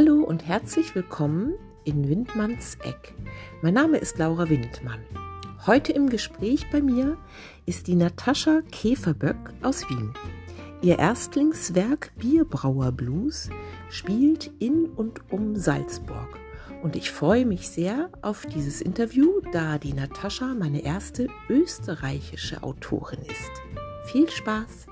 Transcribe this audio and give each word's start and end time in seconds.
Hallo 0.00 0.22
und 0.22 0.46
herzlich 0.46 0.94
willkommen 0.94 1.54
in 1.82 2.08
Windmanns 2.08 2.78
Eck. 2.84 3.16
Mein 3.62 3.74
Name 3.74 3.98
ist 3.98 4.16
Laura 4.16 4.48
Windmann. 4.48 5.00
Heute 5.66 5.90
im 5.90 6.08
Gespräch 6.08 6.70
bei 6.70 6.80
mir 6.80 7.18
ist 7.66 7.88
die 7.88 7.96
Natascha 7.96 8.60
Käferböck 8.70 9.54
aus 9.60 9.90
Wien. 9.90 10.14
Ihr 10.82 11.00
Erstlingswerk 11.00 12.12
Bierbrauer 12.16 12.92
Blues 12.92 13.50
spielt 13.90 14.52
in 14.60 14.84
und 14.84 15.32
um 15.32 15.56
Salzburg. 15.56 16.38
Und 16.84 16.94
ich 16.94 17.10
freue 17.10 17.44
mich 17.44 17.68
sehr 17.68 18.08
auf 18.22 18.46
dieses 18.46 18.80
Interview, 18.80 19.40
da 19.50 19.78
die 19.78 19.94
Natascha 19.94 20.54
meine 20.54 20.84
erste 20.84 21.26
österreichische 21.48 22.62
Autorin 22.62 23.22
ist. 23.22 24.12
Viel 24.12 24.30
Spaß! 24.30 24.87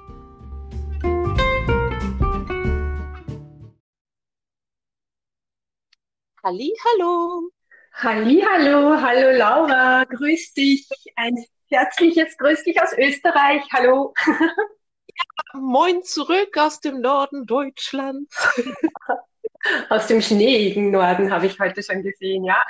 Halli, 6.47 6.73
hallo! 6.85 7.51
Halli, 7.95 8.41
hallo, 8.41 9.01
hallo 9.01 9.37
Laura, 9.37 10.05
grüß 10.05 10.55
dich. 10.55 10.89
Ein 11.17 11.35
herzliches 11.69 12.39
Grüß 12.39 12.63
dich 12.63 12.81
aus 12.81 12.93
Österreich. 12.97 13.65
Hallo. 13.73 14.15
Ja, 14.25 15.61
moin 15.61 16.05
zurück 16.05 16.57
aus 16.57 16.79
dem 16.79 17.01
Norden 17.01 17.47
Deutschlands. 17.47 18.31
Aus 19.91 20.07
dem 20.07 20.23
schneeigen 20.23 20.93
Norden 20.93 21.33
habe 21.33 21.47
ich 21.47 21.59
heute 21.59 21.83
schon 21.83 22.05
gesehen, 22.05 22.45
ja. 22.45 22.65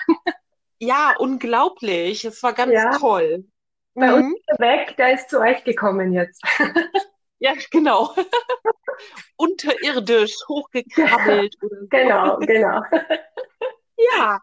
Ja, 0.78 1.14
unglaublich. 1.18 2.24
Es 2.24 2.42
war 2.42 2.54
ganz 2.54 2.72
ja. 2.72 2.96
toll. 2.96 3.44
Bei 3.92 4.06
mhm. 4.06 4.14
uns 4.14 4.40
der 4.48 4.58
Weg, 4.58 4.96
der 4.96 5.12
ist 5.12 5.28
zu 5.28 5.38
euch 5.38 5.64
gekommen 5.64 6.14
jetzt. 6.14 6.42
Ja, 7.38 7.52
genau. 7.70 8.14
Unterirdisch 9.36 10.36
hochgekrabbelt. 10.48 11.56
Ja, 11.60 11.68
genau, 11.90 12.38
genau. 12.38 12.82
Ja, 13.96 14.40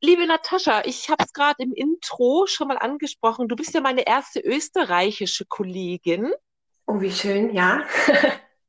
liebe 0.00 0.26
Natascha, 0.26 0.82
ich 0.84 1.08
habe 1.10 1.24
es 1.24 1.32
gerade 1.32 1.62
im 1.62 1.72
Intro 1.72 2.46
schon 2.46 2.68
mal 2.68 2.78
angesprochen. 2.78 3.48
Du 3.48 3.56
bist 3.56 3.74
ja 3.74 3.80
meine 3.80 4.06
erste 4.06 4.40
österreichische 4.40 5.44
Kollegin. 5.46 6.32
Oh, 6.86 7.00
wie 7.00 7.10
schön, 7.10 7.54
ja. 7.54 7.84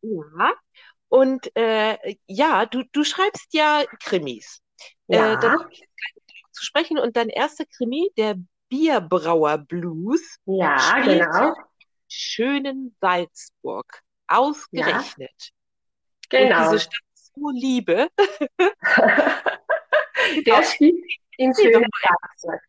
ja. 0.02 0.54
Und 1.10 1.56
äh, 1.56 2.16
ja, 2.28 2.66
du, 2.66 2.84
du 2.92 3.04
schreibst 3.04 3.54
ja 3.54 3.84
Krimis. 4.00 4.62
Äh, 5.08 5.18
ja. 5.18 5.34
Äh, 5.34 5.40
da 5.40 5.58
zu 6.56 6.64
sprechen. 6.64 6.98
Und 6.98 7.18
dein 7.18 7.30
erster 7.30 7.66
Krimi, 7.66 8.10
der 8.18 8.36
Bierbrauer 8.70 9.60
Blues. 9.60 10.38
Ja, 10.46 11.02
genau. 11.04 11.54
Schönen 12.08 12.96
Salzburg. 13.00 14.02
Ausgerechnet. 14.28 15.32
Ja. 16.32 16.40
Genau. 16.40 16.58
Und 16.58 16.72
diese 16.74 16.80
Stadt 16.80 17.06
so 17.36 17.50
liebe. 17.52 18.08
Der 20.46 20.64
spielt 20.64 20.96
in 21.38 21.54
schönen 21.54 21.86
Salzburg. 22.02 22.62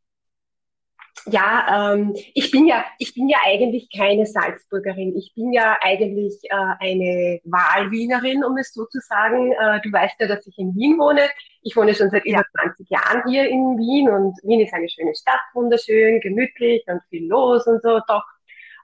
Ja, 1.29 1.93
ähm, 1.95 2.15
ich 2.35 2.53
bin 2.53 2.67
ja, 2.67 2.85
ich 2.99 3.13
bin 3.15 3.29
ja 3.29 3.39
eigentlich 3.45 3.89
keine 3.91 4.27
Salzburgerin. 4.27 5.17
Ich 5.17 5.33
bin 5.35 5.53
ja 5.53 5.77
eigentlich 5.81 6.39
äh, 6.45 6.75
eine 6.79 7.41
Wahlwienerin, 7.45 8.45
um 8.45 8.57
es 8.59 8.73
so 8.73 8.85
zu 8.87 9.01
sagen. 9.01 9.53
Äh, 9.53 9.81
du 9.81 9.91
weißt 9.93 10.21
ja, 10.21 10.29
dass 10.29 10.47
ich 10.47 10.57
in 10.59 10.77
Wien 10.77 10.99
wohne. 10.99 11.29
Ich 11.63 11.75
wohne 11.77 11.95
schon 11.97 12.11
seit 12.11 12.25
über 12.27 12.45
20 12.61 12.89
Jahren 12.91 13.29
hier 13.29 13.49
in 13.49 13.77
Wien 13.77 14.09
und 14.09 14.39
Wien 14.45 14.61
ist 14.61 14.73
eine 14.73 14.89
schöne 14.89 15.17
Stadt, 15.17 15.41
wunderschön, 15.55 16.21
gemütlich 16.21 16.85
und 16.87 17.01
viel 17.11 17.27
los 17.27 17.67
und 17.67 17.83
so, 17.83 17.99
doch. 18.07 18.25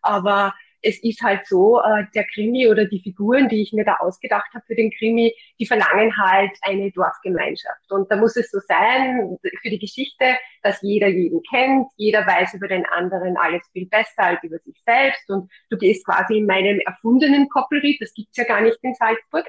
Aber 0.01 0.53
es 0.83 1.02
ist 1.02 1.22
halt 1.22 1.47
so, 1.47 1.80
äh, 1.80 2.05
der 2.14 2.25
Krimi 2.25 2.69
oder 2.69 2.84
die 2.86 3.00
Figuren, 3.00 3.48
die 3.48 3.62
ich 3.62 3.72
mir 3.72 3.84
da 3.84 3.97
ausgedacht 3.97 4.52
habe 4.52 4.64
für 4.66 4.75
den 4.75 4.91
Krimi, 4.91 5.34
die 5.58 5.66
verlangen 5.66 6.16
halt 6.16 6.50
eine 6.62 6.91
Dorfgemeinschaft. 6.91 7.91
Und 7.91 8.11
da 8.11 8.17
muss 8.17 8.36
es 8.36 8.51
so 8.51 8.58
sein 8.67 9.39
für 9.40 9.70
die 9.70 9.79
Geschichte, 9.79 10.36
dass 10.62 10.83
jeder 10.83 11.08
jeden 11.08 11.40
kennt, 11.48 11.86
jeder 11.96 12.27
weiß 12.27 12.55
über 12.55 12.68
den 12.68 12.84
anderen 12.86 13.36
alles 13.36 13.62
viel 13.73 13.86
besser 13.86 14.24
als 14.24 14.42
über 14.42 14.58
sich 14.58 14.77
selbst. 14.84 15.30
Und 15.30 15.51
du 15.70 15.79
gehst 15.79 16.05
quasi 16.05 16.39
in 16.39 16.46
meinem 16.46 16.80
erfundenen 16.80 17.48
Koppelried, 17.48 18.01
das 18.01 18.12
gibt's 18.14 18.36
ja 18.36 18.45
gar 18.45 18.61
nicht 18.61 18.78
in 18.83 18.95
Salzburg. 18.95 19.46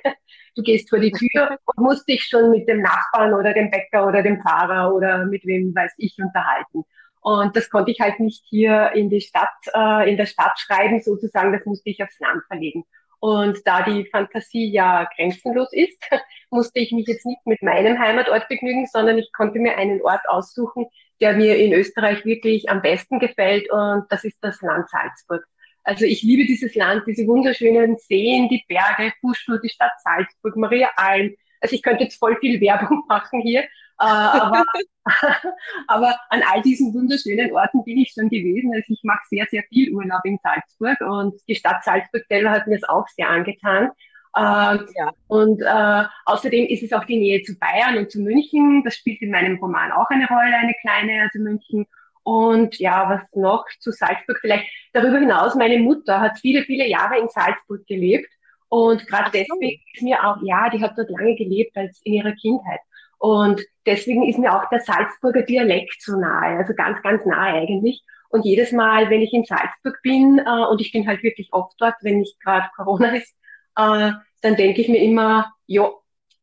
Du 0.56 0.62
gehst 0.62 0.88
vor 0.90 1.00
die 1.00 1.12
Tür 1.12 1.58
und 1.66 1.84
musst 1.84 2.08
dich 2.08 2.24
schon 2.26 2.52
mit 2.52 2.68
dem 2.68 2.82
Nachbarn 2.82 3.34
oder 3.34 3.54
dem 3.54 3.72
Bäcker 3.72 4.06
oder 4.06 4.22
dem 4.22 4.40
Fahrer 4.42 4.94
oder 4.94 5.26
mit 5.26 5.44
wem 5.46 5.74
weiß 5.74 5.94
ich 5.98 6.16
unterhalten. 6.20 6.84
Und 7.24 7.56
das 7.56 7.70
konnte 7.70 7.92
ich 7.92 8.02
halt 8.02 8.20
nicht 8.20 8.44
hier 8.50 8.92
in 8.94 9.10
die 9.10 9.22
Stadt, 9.22 9.50
äh, 9.74 10.10
in 10.10 10.18
der 10.18 10.26
Stadt 10.26 10.60
schreiben, 10.60 11.02
sozusagen, 11.02 11.54
das 11.54 11.66
musste 11.66 11.90
ich 11.90 12.04
aufs 12.04 12.20
Land 12.20 12.44
verlegen. 12.48 12.84
Und 13.22 13.60
da 13.66 13.82
die 13.84 14.06
Fantasie 14.12 14.70
ja 14.70 15.08
grenzenlos 15.16 15.70
ist, 15.72 15.98
musste 16.52 16.80
ich 16.82 16.92
mich 16.92 17.08
jetzt 17.08 17.26
nicht 17.26 17.40
mit 17.46 17.64
meinem 17.64 17.98
Heimatort 17.98 18.50
begnügen, 18.50 18.86
sondern 18.88 19.18
ich 19.18 19.32
konnte 19.32 19.60
mir 19.60 19.78
einen 19.78 20.02
Ort 20.02 20.28
aussuchen, 20.28 20.86
der 21.22 21.32
mir 21.32 21.56
in 21.58 21.72
Österreich 21.72 22.26
wirklich 22.26 22.70
am 22.70 22.82
besten 22.82 23.20
gefällt 23.20 23.72
und 23.72 24.04
das 24.10 24.26
ist 24.26 24.38
das 24.42 24.62
Land 24.62 24.90
Salzburg. 24.90 25.46
Also 25.86 26.04
ich 26.04 26.22
liebe 26.24 26.46
dieses 26.46 26.76
Land, 26.76 27.04
diese 27.08 27.26
wunderschönen 27.26 27.98
Seen, 27.98 28.50
die 28.50 28.66
Berge, 28.68 29.14
Fußschnur, 29.22 29.62
die 29.62 29.70
Stadt 29.70 29.94
Salzburg, 30.04 30.58
Maria 30.58 30.90
Alm. 30.98 31.34
Also 31.62 31.76
ich 31.76 31.82
könnte 31.82 32.04
jetzt 32.04 32.20
voll 32.20 32.38
viel 32.42 32.60
Werbung 32.60 33.04
machen 33.08 33.40
hier, 33.40 33.64
aber, 33.98 34.64
aber 35.88 36.16
an 36.30 36.42
all 36.52 36.62
diesen 36.62 36.94
wunderschönen 36.94 37.52
Orten 37.52 37.84
bin 37.84 37.98
ich 37.98 38.14
schon 38.14 38.30
gewesen. 38.30 38.72
Also 38.74 38.94
ich 38.94 39.02
mache 39.04 39.22
sehr, 39.30 39.46
sehr 39.50 39.64
viel 39.64 39.94
Urlaub 39.94 40.22
in 40.24 40.40
Salzburg 40.42 41.00
und 41.02 41.40
die 41.48 41.56
Stadt 41.56 41.84
Salzburg 41.84 42.24
selber 42.28 42.52
hat 42.52 42.68
mir 42.68 42.78
es 42.78 42.84
auch 42.84 43.08
sehr 43.10 43.30
angetan. 43.30 43.92
Äh, 44.36 44.40
ja. 44.40 45.12
Und 45.28 45.62
äh, 45.62 46.04
außerdem 46.26 46.66
ist 46.68 46.84
es 46.84 46.94
auch 46.94 47.06
die 47.06 47.20
Nähe 47.20 47.44
zu 47.44 47.58
Bayern 47.60 47.98
und 47.98 48.12
zu 48.12 48.20
München. 48.20 48.84
Das 48.84 48.96
spielt 48.96 49.22
in 49.22 49.32
meinem 49.32 49.58
Roman 49.58 49.92
auch 49.92 50.10
eine 50.10 50.28
Rolle, 50.28 50.56
eine 50.56 50.74
kleine, 50.82 51.22
also 51.24 51.40
München. 51.40 51.86
Und 52.24 52.80
ja, 52.80 53.10
was 53.10 53.22
noch 53.36 53.66
zu 53.80 53.92
Salzburg 53.92 54.40
vielleicht? 54.42 54.66
Darüber 54.94 55.20
hinaus, 55.20 55.56
meine 55.56 55.78
Mutter 55.80 56.20
hat 56.20 56.40
viele, 56.40 56.64
viele 56.64 56.88
Jahre 56.88 57.20
in 57.20 57.30
Salzburg 57.30 57.86
gelebt. 57.86 58.30
Und 58.70 59.06
gerade 59.06 59.30
deswegen 59.32 59.82
ist 59.94 60.02
mir 60.02 60.24
auch, 60.24 60.38
ja, 60.42 60.70
die 60.70 60.82
hat 60.82 60.98
dort 60.98 61.10
lange 61.12 61.36
gelebt 61.36 61.78
als 61.78 62.02
in 62.04 62.14
ihrer 62.14 62.32
Kindheit. 62.32 62.80
Und 63.24 63.62
deswegen 63.86 64.28
ist 64.28 64.38
mir 64.38 64.54
auch 64.54 64.68
der 64.68 64.82
Salzburger 64.82 65.44
Dialekt 65.44 66.02
so 66.02 66.20
nahe, 66.20 66.58
also 66.58 66.74
ganz, 66.74 67.02
ganz 67.04 67.26
nahe 67.26 67.54
eigentlich. 67.54 68.04
Und 68.28 68.44
jedes 68.44 68.74
Mal, 68.74 69.10
wenn 69.10 69.22
ich 69.22 69.32
in 69.32 69.46
Salzburg 69.46 69.98
bin, 70.04 70.40
äh, 70.46 70.66
und 70.66 70.82
ich 70.82 70.92
bin 70.92 71.08
halt 71.08 71.24
wirklich 71.24 71.48
oft 71.54 71.74
dort, 71.80 71.96
wenn 72.02 72.18
nicht 72.18 72.38
gerade 72.42 72.70
Corona 72.76 73.16
ist, 73.16 73.34
äh, 73.78 74.12
dann 74.42 74.56
denke 74.58 74.82
ich 74.82 74.90
mir 74.90 75.02
immer, 75.02 75.54
ja, 75.68 75.90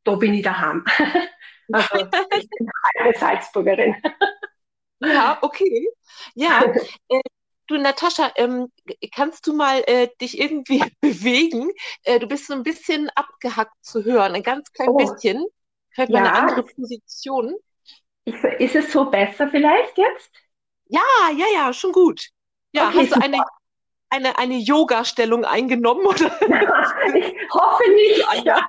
da 0.04 0.14
bin 0.14 0.32
ich 0.32 0.42
daheim. 0.42 0.82
also 1.70 1.98
ich 2.38 2.48
bin 2.48 2.70
eine 2.98 3.14
Salzburgerin. 3.14 3.96
ja, 5.00 5.36
okay. 5.42 5.86
Ja, 6.34 6.64
äh, 7.08 7.20
Du, 7.66 7.76
Natascha, 7.76 8.32
ähm, 8.36 8.72
kannst 9.14 9.46
du 9.46 9.52
mal 9.52 9.84
äh, 9.86 10.08
dich 10.18 10.40
irgendwie 10.40 10.82
bewegen? 11.02 11.70
Äh, 12.04 12.18
du 12.20 12.26
bist 12.26 12.46
so 12.46 12.54
ein 12.54 12.62
bisschen 12.62 13.10
abgehackt 13.10 13.76
zu 13.82 14.02
hören, 14.02 14.34
ein 14.34 14.42
ganz 14.42 14.72
klein 14.72 14.88
oh. 14.88 14.96
bisschen. 14.96 15.44
Man 15.96 16.08
ja. 16.08 16.18
eine 16.18 16.32
andere 16.32 16.62
Position? 16.64 17.54
Ich, 18.24 18.34
ist 18.34 18.76
es 18.76 18.92
so 18.92 19.10
besser 19.10 19.48
vielleicht 19.48 19.98
jetzt? 19.98 20.30
Ja, 20.86 21.00
ja, 21.36 21.46
ja, 21.54 21.72
schon 21.72 21.92
gut. 21.92 22.28
Ja, 22.72 22.88
okay, 22.88 22.98
hast 23.00 23.16
du 23.16 23.22
eine, 23.22 23.42
eine, 24.10 24.38
eine 24.38 24.58
Yoga-Stellung 24.58 25.44
eingenommen? 25.44 26.06
Oder? 26.06 26.26
ich 27.14 27.34
hoffe 27.52 27.90
nicht. 27.90 28.44
Ja. 28.44 28.68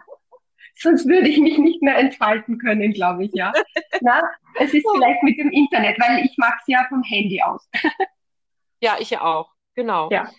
Sonst 0.76 1.08
würde 1.08 1.28
ich 1.28 1.38
mich 1.38 1.58
nicht 1.58 1.82
mehr 1.82 1.98
entfalten 1.98 2.58
können, 2.58 2.94
glaube 2.94 3.26
ich, 3.26 3.32
ja. 3.34 3.54
Na, 4.02 4.24
es 4.56 4.74
ist 4.74 4.86
vielleicht 4.92 5.22
mit 5.24 5.38
dem 5.38 5.52
Internet, 5.52 6.00
weil 6.00 6.26
ich 6.26 6.36
mache 6.38 6.58
es 6.60 6.68
ja 6.68 6.86
vom 6.90 7.04
Handy 7.04 7.42
aus. 7.42 7.70
ja, 8.80 8.98
ich 9.00 9.12
ja 9.12 9.22
auch, 9.22 9.52
genau. 9.76 10.10
Ja. 10.12 10.32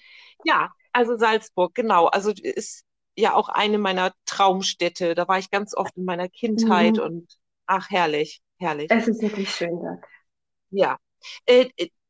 ja, 0.45 0.73
also 0.93 1.17
Salzburg, 1.17 1.75
genau. 1.75 2.07
Also 2.07 2.33
ist 2.33 2.85
ja 3.17 3.35
auch 3.35 3.49
eine 3.49 3.79
meiner 3.79 4.13
Traumstädte. 4.27 5.15
Da 5.15 5.29
war 5.29 5.39
ich 5.39 5.51
ganz 5.51 5.75
oft 5.77 5.97
in 5.97 6.05
meiner 6.05 6.29
Kindheit 6.29 6.97
mhm. 6.97 7.03
und 7.03 7.39
ach, 7.67 7.91
herrlich, 7.91 8.43
herrlich. 8.59 8.91
Es 8.91 9.09
ist 9.09 9.23
wirklich 9.23 9.55
schön 9.55 9.81
dort. 9.81 10.05
Ja. 10.71 10.99
Äh, 11.47 11.69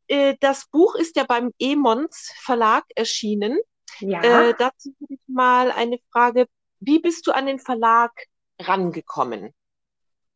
äh, 0.08 0.36
das 0.40 0.66
Buch 0.70 0.94
ist 0.94 1.16
ja 1.16 1.24
beim 1.24 1.52
Emons 1.58 2.32
Verlag 2.40 2.84
erschienen. 2.94 3.58
Ja. 4.00 4.22
Äh, 4.22 4.54
dazu 4.58 4.90
habe 5.00 5.14
ich 5.14 5.20
mal 5.26 5.70
eine 5.70 5.98
Frage. 6.10 6.46
Wie 6.80 6.98
bist 6.98 7.26
du 7.26 7.32
an 7.32 7.46
den 7.46 7.58
Verlag 7.58 8.12
rangekommen? 8.60 9.54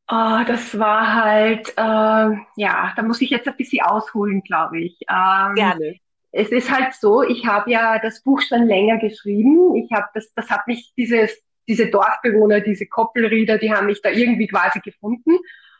Oh, 0.09 0.39
das 0.47 0.79
war 0.79 1.15
halt, 1.25 1.71
äh, 1.71 2.37
ja, 2.57 2.93
da 2.95 3.03
muss 3.03 3.21
ich 3.21 3.31
jetzt 3.31 3.49
ein 3.49 3.57
bisschen 3.57 3.85
ausholen, 3.85 4.43
glaube 4.43 4.81
ich. 4.81 5.01
Ähm, 5.09 5.55
Gerne 5.57 5.99
es 6.32 6.50
ist 6.50 6.70
halt 6.70 6.94
so, 6.94 7.23
ich 7.23 7.46
habe 7.46 7.70
ja 7.70 7.99
das 7.99 8.23
Buch 8.23 8.40
schon 8.43 8.67
länger 8.67 8.99
geschrieben. 8.99 9.75
Ich 9.76 9.90
habe 9.93 10.06
das, 10.14 10.32
das 10.34 10.50
hat 10.50 10.67
mich 10.67 10.93
dieses, 10.96 11.43
diese 11.69 11.87
Dorfbewohner, 11.87 12.61
diese 12.61 12.87
Koppelrieder, 12.87 13.58
die 13.58 13.73
haben 13.73 13.87
mich 13.87 14.02
da 14.02 14.11
irgendwie 14.11 14.46
quasi 14.46 14.81
gefunden. 14.81 15.38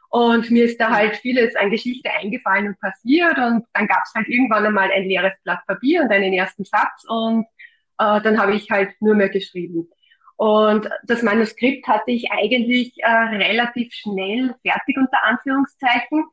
Und 0.09 0.51
mir 0.51 0.65
ist 0.65 0.81
da 0.81 0.91
halt 0.91 1.17
vieles 1.17 1.57
an 1.57 1.71
Geschichte 1.71 2.11
eingefallen 2.11 2.69
und 2.69 2.81
passiert. 2.81 3.37
Und 3.37 3.65
dann 3.75 3.87
gab 3.87 4.03
es 4.05 4.15
halt 4.15 4.29
irgendwann 4.29 4.65
einmal 4.65 4.91
ein 4.91 5.05
leeres 5.05 5.33
Blatt 5.45 5.67
Papier 5.67 6.03
und 6.03 6.11
einen 6.11 6.33
ersten 6.33 6.65
Satz. 6.65 7.05
Und 7.09 7.45
äh, 7.99 8.21
dann 8.21 8.39
habe 8.41 8.55
ich 8.55 8.71
halt 8.71 8.91
nur 9.01 9.15
mehr 9.15 9.29
geschrieben. 9.29 9.89
Und 10.37 10.89
das 11.05 11.23
Manuskript 11.23 11.87
hatte 11.89 12.11
ich 12.11 12.31
eigentlich 12.31 12.93
äh, 12.99 13.11
relativ 13.11 13.93
schnell 13.93 14.55
fertig 14.63 14.97
unter 14.97 15.25
Anführungszeichen. 15.25 16.25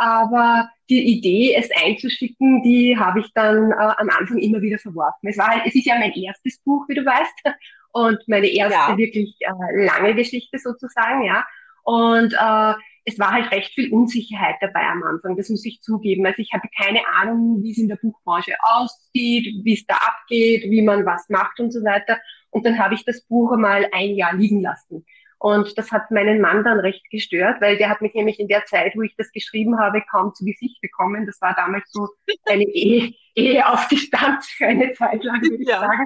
Aber 0.00 0.70
die 0.88 1.18
Idee, 1.18 1.54
es 1.54 1.68
einzuschicken, 1.84 2.62
die 2.62 2.96
habe 2.96 3.20
ich 3.20 3.30
dann 3.34 3.70
äh, 3.70 3.74
am 3.74 4.08
Anfang 4.08 4.38
immer 4.38 4.62
wieder 4.62 4.78
verworfen. 4.78 5.28
Es 5.28 5.36
war 5.36 5.48
halt, 5.48 5.66
es 5.66 5.74
ist 5.74 5.84
ja 5.84 5.98
mein 5.98 6.12
erstes 6.12 6.58
Buch, 6.60 6.88
wie 6.88 6.94
du 6.94 7.04
weißt, 7.04 7.44
und 7.92 8.18
meine 8.26 8.46
erste 8.46 8.92
ja. 8.92 8.96
wirklich 8.96 9.36
äh, 9.40 9.84
lange 9.84 10.14
Geschichte 10.14 10.58
sozusagen, 10.58 11.24
ja. 11.24 11.44
Und 11.82 12.32
äh, 12.32 12.74
es 13.04 13.18
war 13.18 13.32
halt 13.32 13.50
recht 13.52 13.74
viel 13.74 13.92
Unsicherheit 13.92 14.56
dabei 14.62 14.86
am 14.86 15.02
Anfang, 15.02 15.36
das 15.36 15.50
muss 15.50 15.66
ich 15.66 15.82
zugeben. 15.82 16.24
Also 16.24 16.38
ich 16.38 16.50
hatte 16.54 16.68
keine 16.74 17.06
Ahnung, 17.20 17.62
wie 17.62 17.72
es 17.72 17.78
in 17.78 17.88
der 17.88 17.96
Buchbranche 17.96 18.54
aussieht, 18.62 19.54
wie 19.62 19.74
es 19.74 19.84
da 19.84 19.96
abgeht, 19.96 20.62
wie 20.62 20.80
man 20.80 21.04
was 21.04 21.28
macht 21.28 21.60
und 21.60 21.72
so 21.72 21.84
weiter. 21.84 22.18
Und 22.48 22.64
dann 22.64 22.78
habe 22.78 22.94
ich 22.94 23.04
das 23.04 23.20
Buch 23.26 23.52
einmal 23.52 23.86
ein 23.92 24.14
Jahr 24.14 24.34
liegen 24.34 24.62
lassen. 24.62 25.04
Und 25.42 25.78
das 25.78 25.90
hat 25.90 26.10
meinen 26.10 26.42
Mann 26.42 26.64
dann 26.64 26.80
recht 26.80 27.08
gestört, 27.10 27.62
weil 27.62 27.78
der 27.78 27.88
hat 27.88 28.02
mich 28.02 28.12
nämlich 28.12 28.38
in 28.38 28.46
der 28.46 28.66
Zeit, 28.66 28.94
wo 28.94 29.00
ich 29.00 29.16
das 29.16 29.32
geschrieben 29.32 29.80
habe, 29.80 30.02
kaum 30.10 30.34
zu 30.34 30.44
Gesicht 30.44 30.82
bekommen. 30.82 31.24
Das 31.24 31.40
war 31.40 31.54
damals 31.54 31.90
so 31.90 32.08
eine 32.44 32.64
Ehe, 32.68 33.14
Ehe 33.34 33.66
auf 33.66 33.88
Distanz 33.88 34.50
für 34.50 34.66
eine 34.66 34.92
Zeit 34.92 35.24
lang, 35.24 35.40
würde 35.40 35.56
ich 35.56 35.66
ja. 35.66 35.80
sagen. 35.80 36.04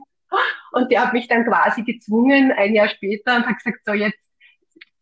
Und 0.70 0.92
der 0.92 1.02
hat 1.04 1.12
mich 1.12 1.26
dann 1.26 1.44
quasi 1.44 1.82
gezwungen, 1.82 2.52
ein 2.52 2.74
Jahr 2.74 2.88
später, 2.88 3.34
und 3.34 3.46
hat 3.46 3.56
gesagt, 3.56 3.80
so 3.84 3.92
jetzt 3.92 4.18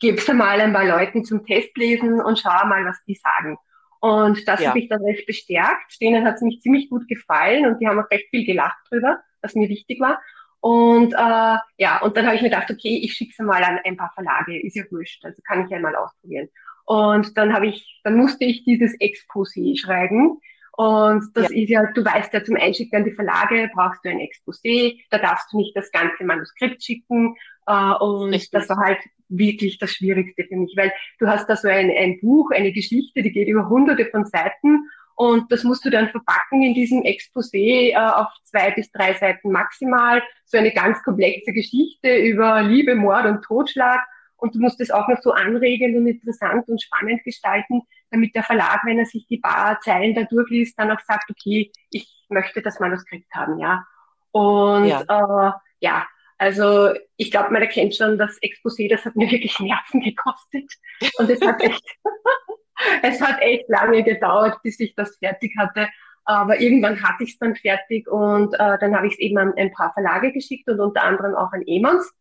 gib's 0.00 0.28
einmal 0.30 0.62
ein 0.62 0.72
paar 0.72 0.86
Leuten 0.86 1.26
zum 1.26 1.44
Testlesen 1.44 2.22
und 2.22 2.38
schau 2.38 2.66
mal, 2.66 2.86
was 2.86 3.04
die 3.06 3.14
sagen. 3.14 3.58
Und 4.00 4.48
das 4.48 4.62
ja. 4.62 4.70
habe 4.70 4.78
ich 4.78 4.88
dann 4.88 5.04
recht 5.04 5.26
bestärkt. 5.26 6.00
Denen 6.00 6.24
hat 6.24 6.36
es 6.36 6.40
mich 6.40 6.62
ziemlich 6.62 6.88
gut 6.88 7.06
gefallen 7.06 7.66
und 7.66 7.80
die 7.80 7.86
haben 7.86 8.00
auch 8.00 8.10
recht 8.10 8.30
viel 8.30 8.46
gelacht 8.46 8.78
drüber, 8.88 9.20
was 9.42 9.54
mir 9.54 9.68
wichtig 9.68 10.00
war. 10.00 10.22
Und 10.62 11.12
äh, 11.12 11.56
ja, 11.76 12.00
und 12.02 12.16
dann 12.16 12.24
habe 12.24 12.36
ich 12.36 12.42
mir 12.42 12.48
gedacht, 12.48 12.70
okay, 12.70 13.00
ich 13.02 13.14
schicke 13.14 13.34
es 13.36 13.44
mal 13.44 13.64
an 13.64 13.80
ein 13.84 13.96
paar 13.96 14.12
Verlage, 14.14 14.62
ist 14.62 14.76
ja 14.76 14.84
wurscht, 14.92 15.24
also 15.24 15.42
kann 15.44 15.64
ich 15.64 15.70
ja 15.70 15.80
mal 15.80 15.96
ausprobieren. 15.96 16.48
Und 16.84 17.36
dann 17.36 17.52
habe 17.52 17.66
ich, 17.66 18.00
dann 18.04 18.16
musste 18.16 18.44
ich 18.44 18.64
dieses 18.64 18.92
Exposé 19.00 19.76
schreiben. 19.76 20.38
Und 20.76 21.36
das 21.36 21.50
ja. 21.50 21.56
ist 21.56 21.68
ja, 21.68 21.92
du 21.92 22.04
weißt 22.04 22.32
ja, 22.32 22.44
zum 22.44 22.54
Einschicken 22.54 22.96
an 22.96 23.04
die 23.04 23.10
Verlage 23.10 23.70
brauchst 23.74 24.04
du 24.04 24.10
ein 24.10 24.20
Exposé, 24.20 25.00
da 25.10 25.18
darfst 25.18 25.52
du 25.52 25.56
nicht 25.56 25.76
das 25.76 25.90
ganze 25.90 26.22
Manuskript 26.22 26.80
schicken. 26.80 27.34
Äh, 27.66 27.94
und 27.94 28.32
Richtig. 28.32 28.50
das 28.52 28.68
war 28.68 28.76
halt 28.76 29.00
wirklich 29.28 29.78
das 29.78 29.90
Schwierigste 29.90 30.44
für 30.44 30.56
mich, 30.56 30.74
weil 30.76 30.92
du 31.18 31.26
hast 31.26 31.48
da 31.48 31.56
so 31.56 31.66
ein, 31.66 31.90
ein 31.90 32.20
Buch, 32.20 32.52
eine 32.52 32.72
Geschichte, 32.72 33.22
die 33.22 33.32
geht 33.32 33.48
über 33.48 33.68
hunderte 33.68 34.06
von 34.06 34.24
Seiten 34.26 34.88
und 35.16 35.50
das 35.52 35.64
musst 35.64 35.84
du 35.84 35.90
dann 35.90 36.08
verpacken 36.10 36.62
in 36.62 36.74
diesem 36.74 37.02
Exposé 37.02 37.90
äh, 37.90 37.96
auf 37.96 38.28
zwei 38.44 38.70
bis 38.70 38.90
drei 38.90 39.14
Seiten 39.14 39.50
maximal. 39.50 40.22
So 40.44 40.58
eine 40.58 40.72
ganz 40.72 41.02
komplexe 41.02 41.52
Geschichte 41.52 42.16
über 42.16 42.62
Liebe, 42.62 42.94
Mord 42.94 43.26
und 43.26 43.42
Totschlag. 43.42 44.00
Und 44.36 44.54
du 44.54 44.58
musst 44.58 44.80
es 44.80 44.90
auch 44.90 45.06
noch 45.06 45.20
so 45.22 45.32
anregend 45.32 45.96
und 45.96 46.06
interessant 46.06 46.68
und 46.68 46.82
spannend 46.82 47.22
gestalten, 47.22 47.82
damit 48.10 48.34
der 48.34 48.42
Verlag, 48.42 48.80
wenn 48.84 48.98
er 48.98 49.06
sich 49.06 49.26
die 49.28 49.38
paar 49.38 49.78
Zeilen 49.80 50.14
da 50.14 50.24
durchliest, 50.24 50.76
dann 50.78 50.90
auch 50.90 51.00
sagt, 51.00 51.30
okay, 51.30 51.70
ich 51.90 52.08
möchte 52.28 52.60
das 52.60 52.80
Manuskript 52.80 53.32
haben, 53.32 53.58
ja. 53.58 53.86
Und 54.32 54.86
ja, 54.86 55.02
äh, 55.02 55.52
ja 55.80 56.06
also 56.42 56.92
ich 57.18 57.30
glaube, 57.30 57.50
man 57.50 57.62
erkennt 57.62 57.94
schon, 57.94 58.18
das 58.18 58.36
Exposé, 58.42 58.90
das 58.90 59.04
hat 59.04 59.14
mir 59.14 59.30
wirklich 59.30 59.60
Nerven 59.60 60.00
gekostet. 60.00 60.72
Und 61.18 61.30
es 61.30 61.40
hat 61.40 61.62
echt 61.62 61.84
es 63.02 63.20
hat 63.20 63.40
echt 63.40 63.68
lange 63.68 64.02
gedauert, 64.02 64.58
bis 64.62 64.78
ich 64.80 64.94
das 64.94 65.16
fertig 65.16 65.54
hatte. 65.58 65.88
Aber 66.24 66.60
irgendwann 66.60 67.02
hatte 67.02 67.24
ich 67.24 67.32
es 67.32 67.38
dann 67.38 67.56
fertig 67.56 68.08
und 68.08 68.54
äh, 68.54 68.78
dann 68.78 68.94
habe 68.94 69.08
ich 69.08 69.14
es 69.14 69.18
eben 69.18 69.38
an 69.38 69.54
ein 69.56 69.72
paar 69.72 69.92
Verlage 69.92 70.32
geschickt 70.32 70.68
und 70.68 70.78
unter 70.78 71.02
anderem 71.02 71.34
auch 71.34 71.52
an 71.52 71.62
Emons. 71.66 72.12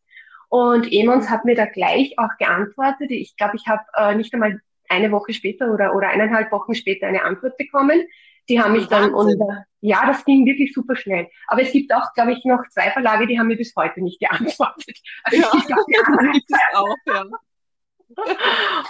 Und 0.50 0.92
Emons 0.92 1.30
hat 1.30 1.46
mir 1.46 1.56
da 1.56 1.66
gleich 1.66 2.16
auch 2.18 2.36
geantwortet. 2.40 3.12
Ich 3.12 3.38
glaube, 3.38 3.56
ich 3.56 3.68
habe 3.68 3.84
äh, 3.96 4.16
nicht 4.16 4.34
einmal 4.34 4.60
eine 4.90 5.12
Woche 5.12 5.34
später 5.34 5.72
oder, 5.72 5.96
oder 5.96 6.10
eineinhalb 6.10 6.52
Wochen 6.52 6.76
später 6.76 7.08
eine 7.08 7.24
Antwort 7.24 7.58
bekommen. 7.58 8.02
Die 8.50 8.60
haben 8.60 8.74
mich 8.74 8.88
dann 8.88 9.14
unter, 9.14 9.66
ja, 9.80 10.06
das 10.06 10.26
ging 10.26 10.46
wirklich 10.46 10.74
super 10.74 10.96
schnell. 10.96 11.30
Aber 11.48 11.62
es 11.62 11.72
gibt 11.72 11.94
auch, 11.94 12.12
glaube 12.14 12.34
ich, 12.34 12.44
noch 12.44 12.68
zwei 12.70 12.90
Verlage, 12.92 13.28
die 13.28 13.40
haben 13.40 13.48
mir 13.48 13.56
bis 13.56 13.74
heute 13.78 14.02
nicht 14.02 14.20
geantwortet. 14.20 14.98
Also 15.24 15.42
ja, 15.42 15.52
ich 15.56 15.66
glaub, 15.68 15.86
die 15.88 15.98
anderen 16.06 16.42
auch, 16.74 16.96
ja. 17.06 17.26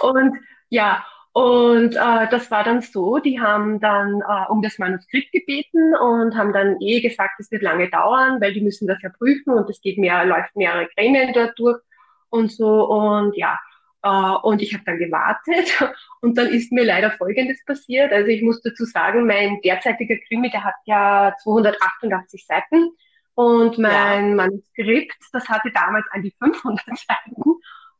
Und 0.00 0.38
ja, 0.68 1.04
und 1.32 1.96
äh, 1.96 2.28
das 2.30 2.50
war 2.50 2.62
dann 2.62 2.82
so, 2.82 3.18
die 3.18 3.40
haben 3.40 3.80
dann 3.80 4.20
äh, 4.20 4.50
um 4.50 4.60
das 4.60 4.78
Manuskript 4.78 5.32
gebeten 5.32 5.94
und 5.94 6.36
haben 6.36 6.52
dann 6.52 6.76
eh 6.80 7.00
gesagt, 7.00 7.40
es 7.40 7.50
wird 7.50 7.62
lange 7.62 7.88
dauern, 7.88 8.38
weil 8.40 8.52
die 8.52 8.60
müssen 8.60 8.86
das 8.86 9.00
ja 9.02 9.08
prüfen 9.08 9.54
und 9.54 9.68
es 9.70 9.80
geht 9.80 9.96
mehr, 9.96 10.26
läuft 10.26 10.54
mehrere 10.56 10.88
Gremien 10.94 11.32
dort 11.32 11.58
durch 11.58 11.80
und 12.28 12.52
so. 12.52 12.84
Und 12.84 13.34
ja, 13.34 13.58
äh, 14.02 14.36
und 14.42 14.60
ich 14.60 14.74
habe 14.74 14.84
dann 14.84 14.98
gewartet 14.98 15.72
und 16.20 16.36
dann 16.36 16.48
ist 16.48 16.70
mir 16.70 16.84
leider 16.84 17.10
Folgendes 17.12 17.64
passiert. 17.64 18.12
Also 18.12 18.28
ich 18.28 18.42
muss 18.42 18.60
dazu 18.60 18.84
sagen, 18.84 19.26
mein 19.26 19.58
derzeitiger 19.62 20.16
Krimi, 20.28 20.50
der 20.50 20.64
hat 20.64 20.74
ja 20.84 21.34
288 21.42 22.44
Seiten 22.46 22.90
und 23.34 23.78
mein 23.78 24.28
ja. 24.30 24.34
Manuskript, 24.34 25.16
das 25.32 25.48
hatte 25.48 25.70
damals 25.72 26.04
an 26.10 26.20
die 26.22 26.34
500 26.38 26.84
Seiten. 26.88 27.42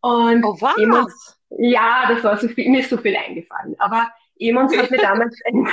Und 0.03 0.45
oh, 0.45 0.57
was? 0.61 0.77
Jemand, 0.77 1.11
ja, 1.59 2.05
das 2.09 2.25
war 2.25 2.37
so 2.37 2.49
viel, 2.49 2.71
mir 2.71 2.81
ist 2.81 2.91
so 2.91 2.97
viel 2.97 3.17
eingefallen. 3.17 3.75
Aber 3.79 4.11
Emons 4.39 4.77
hat 4.77 4.91
mir 4.91 4.99
damals 4.99 5.39
ein, 5.47 5.69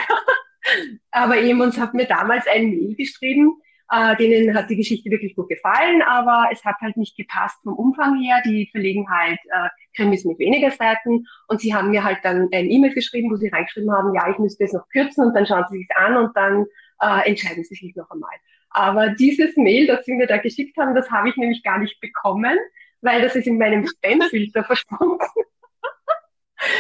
aber 1.11 1.37
Emons 1.37 1.77
hat 1.79 1.93
mir 1.93 2.05
damals 2.05 2.45
ein 2.47 2.69
Mail 2.69 2.95
geschrieben, 2.95 3.61
äh, 3.91 4.15
denen 4.17 4.55
hat 4.55 4.69
die 4.69 4.75
Geschichte 4.75 5.09
wirklich 5.09 5.35
gut 5.35 5.49
gefallen, 5.49 6.01
aber 6.03 6.49
es 6.51 6.63
hat 6.63 6.75
halt 6.81 6.95
nicht 6.95 7.17
gepasst 7.17 7.57
vom 7.63 7.73
Umfang 7.73 8.21
her. 8.21 8.41
Die 8.45 8.69
verlegen 8.71 9.09
halt 9.09 9.39
äh, 9.45 9.69
Krimis 9.95 10.25
mit 10.25 10.37
weniger 10.37 10.71
Seiten 10.71 11.25
und 11.47 11.59
sie 11.59 11.73
haben 11.73 11.89
mir 11.89 12.03
halt 12.03 12.19
dann 12.23 12.49
ein 12.51 12.69
E-Mail 12.69 12.93
geschrieben, 12.93 13.31
wo 13.31 13.35
sie 13.35 13.49
reingeschrieben 13.49 13.91
haben, 13.91 14.13
ja, 14.13 14.29
ich 14.29 14.37
müsste 14.37 14.65
es 14.65 14.73
noch 14.73 14.87
kürzen 14.89 15.25
und 15.25 15.33
dann 15.33 15.47
schauen 15.47 15.65
sie 15.69 15.79
sich 15.79 15.89
an 15.95 16.17
und 16.17 16.37
dann 16.37 16.65
äh, 17.01 17.29
entscheiden 17.29 17.63
sie 17.63 17.75
sich 17.75 17.95
noch 17.95 18.09
einmal. 18.11 18.35
Aber 18.69 19.09
dieses 19.09 19.57
Mail, 19.57 19.87
das 19.87 20.05
sie 20.05 20.13
mir 20.13 20.27
da 20.27 20.37
geschickt 20.37 20.77
haben, 20.77 20.93
das 20.93 21.09
habe 21.09 21.29
ich 21.29 21.37
nämlich 21.37 21.63
gar 21.63 21.79
nicht 21.79 21.99
bekommen, 21.99 22.57
weil 23.01 23.21
das 23.21 23.35
ist 23.35 23.47
in 23.47 23.57
meinem 23.57 23.87
Spamfilter 23.87 24.63
verschwunden. 24.63 25.17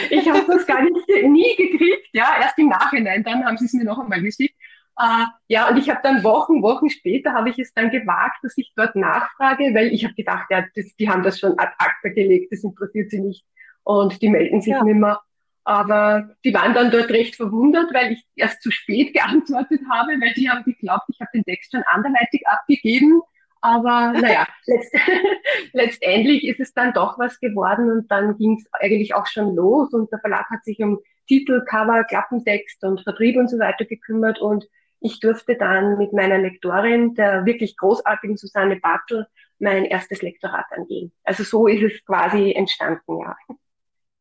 Ich 0.09 0.29
habe 0.29 0.45
das 0.47 0.65
gar 0.65 0.81
nicht, 0.81 0.95
nie 1.23 1.55
gekriegt, 1.55 2.09
ja, 2.13 2.37
erst 2.41 2.57
im 2.57 2.69
Nachhinein, 2.69 3.23
dann 3.23 3.45
haben 3.45 3.57
sie 3.57 3.65
es 3.65 3.73
mir 3.73 3.85
noch 3.85 3.99
einmal 3.99 4.21
geschickt. 4.21 4.55
Uh, 5.01 5.25
ja, 5.47 5.69
und 5.69 5.77
ich 5.77 5.89
habe 5.89 6.01
dann 6.03 6.23
Wochen, 6.25 6.61
Wochen 6.61 6.89
später 6.89 7.31
habe 7.31 7.49
ich 7.49 7.57
es 7.57 7.73
dann 7.73 7.89
gewagt, 7.89 8.43
dass 8.43 8.57
ich 8.57 8.73
dort 8.75 8.97
nachfrage, 8.97 9.73
weil 9.73 9.93
ich 9.93 10.03
habe 10.03 10.13
gedacht, 10.13 10.47
ja, 10.49 10.65
das, 10.75 10.93
die 10.97 11.09
haben 11.09 11.23
das 11.23 11.39
schon 11.39 11.57
ad 11.57 11.71
acta 11.77 12.09
gelegt, 12.09 12.51
das 12.51 12.65
interessiert 12.65 13.09
sie 13.09 13.21
nicht 13.21 13.45
und 13.83 14.21
die 14.21 14.27
melden 14.27 14.59
sich 14.59 14.73
ja. 14.73 14.83
nicht 14.83 14.97
mehr. 14.97 15.21
Aber 15.63 16.35
die 16.43 16.53
waren 16.53 16.73
dann 16.73 16.91
dort 16.91 17.09
recht 17.11 17.37
verwundert, 17.37 17.93
weil 17.93 18.11
ich 18.11 18.25
erst 18.35 18.61
zu 18.61 18.71
spät 18.71 19.13
geantwortet 19.13 19.81
habe, 19.89 20.11
weil 20.19 20.33
die 20.33 20.49
haben 20.49 20.63
geglaubt, 20.65 21.05
ich 21.07 21.21
habe 21.21 21.31
den 21.33 21.45
Text 21.45 21.71
schon 21.71 21.83
anderweitig 21.83 22.45
abgegeben 22.45 23.21
aber 23.61 24.13
naja, 24.21 24.47
letzt, 24.65 24.95
letztendlich 25.73 26.47
ist 26.47 26.59
es 26.59 26.73
dann 26.73 26.93
doch 26.93 27.17
was 27.19 27.39
geworden 27.39 27.91
und 27.91 28.11
dann 28.11 28.37
ging 28.37 28.57
es 28.57 28.65
eigentlich 28.73 29.13
auch 29.15 29.27
schon 29.27 29.55
los 29.55 29.93
und 29.93 30.11
der 30.11 30.19
Verlag 30.19 30.49
hat 30.49 30.63
sich 30.63 30.79
um 30.79 30.99
Titel, 31.27 31.63
Cover, 31.65 32.03
Klappentext 32.05 32.83
und 32.83 33.01
Vertrieb 33.01 33.37
und 33.37 33.49
so 33.49 33.59
weiter 33.59 33.85
gekümmert 33.85 34.39
und 34.39 34.67
ich 35.01 35.19
durfte 35.19 35.55
dann 35.55 35.97
mit 35.97 36.11
meiner 36.11 36.37
Lektorin, 36.39 37.13
der 37.15 37.45
wirklich 37.45 37.77
großartigen 37.77 38.35
Susanne 38.35 38.77
Bartel, 38.77 39.27
mein 39.59 39.85
erstes 39.85 40.21
Lektorat 40.21 40.65
angehen. 40.71 41.11
Also 41.23 41.43
so 41.43 41.67
ist 41.67 41.83
es 41.83 42.05
quasi 42.05 42.53
entstanden, 42.53 43.19
ja. 43.19 43.35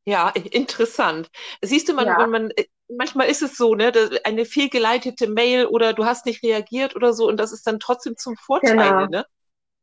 Ja, 0.08 0.30
interessant. 0.30 1.28
Siehst 1.60 1.86
du, 1.86 1.92
man, 1.92 2.06
ja. 2.06 2.18
wenn 2.18 2.30
man 2.30 2.52
manchmal 2.88 3.28
ist 3.28 3.42
es 3.42 3.58
so, 3.58 3.74
ne, 3.74 3.92
eine 4.24 4.46
fehlgeleitete 4.46 5.28
Mail 5.28 5.66
oder 5.66 5.92
du 5.92 6.06
hast 6.06 6.24
nicht 6.24 6.42
reagiert 6.42 6.96
oder 6.96 7.12
so 7.12 7.28
und 7.28 7.38
das 7.38 7.52
ist 7.52 7.66
dann 7.66 7.78
trotzdem 7.78 8.16
zum 8.16 8.34
Vorteil, 8.36 8.76
genau. 8.76 9.06
ne? 9.06 9.26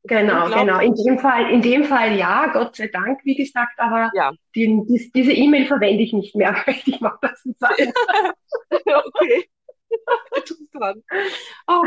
Genau, 0.08 0.50
genau. 0.50 0.80
In 0.80 0.96
dem 0.96 1.20
Fall, 1.20 1.52
in 1.52 1.62
dem 1.62 1.84
Fall 1.84 2.18
ja, 2.18 2.48
Gott 2.48 2.76
sei 2.76 2.88
Dank, 2.88 3.20
wie 3.24 3.36
gesagt, 3.36 3.78
aber 3.78 4.10
ja. 4.16 4.32
die, 4.56 4.82
die, 4.88 5.12
diese 5.14 5.32
E-Mail 5.32 5.68
verwende 5.68 6.02
ich 6.02 6.12
nicht 6.12 6.36
mehr, 6.36 6.56
möchte 6.66 6.90
ich 6.90 7.00
mal 7.00 7.18
dazu 7.22 7.54
sagen. 7.60 7.94
okay. 8.72 9.48
Interessant. 10.36 11.04
Oh. 11.68 11.84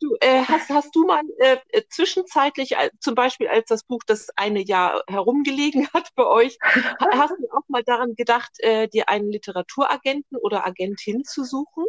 Du, 0.00 0.16
äh, 0.20 0.42
hast, 0.44 0.70
hast 0.70 0.96
du 0.96 1.06
mal 1.06 1.22
äh, 1.38 1.58
äh 1.72 1.82
zwischenzeitlich, 1.88 2.72
äh, 2.72 2.90
zum 3.00 3.14
Beispiel 3.14 3.48
als 3.48 3.66
das 3.66 3.84
Buch 3.84 4.00
das 4.06 4.28
eine 4.34 4.60
Jahr 4.60 5.02
herumgelegen 5.06 5.88
hat 5.94 6.08
bei 6.16 6.26
euch, 6.26 6.58
hast 7.12 7.34
du 7.38 7.48
auch 7.52 7.68
mal 7.68 7.82
daran 7.84 8.14
gedacht, 8.14 8.50
äh, 8.60 8.88
dir 8.88 9.08
einen 9.10 9.30
Literaturagenten 9.30 10.38
oder 10.38 10.66
Agentin 10.66 11.24
zu 11.24 11.44
suchen? 11.44 11.84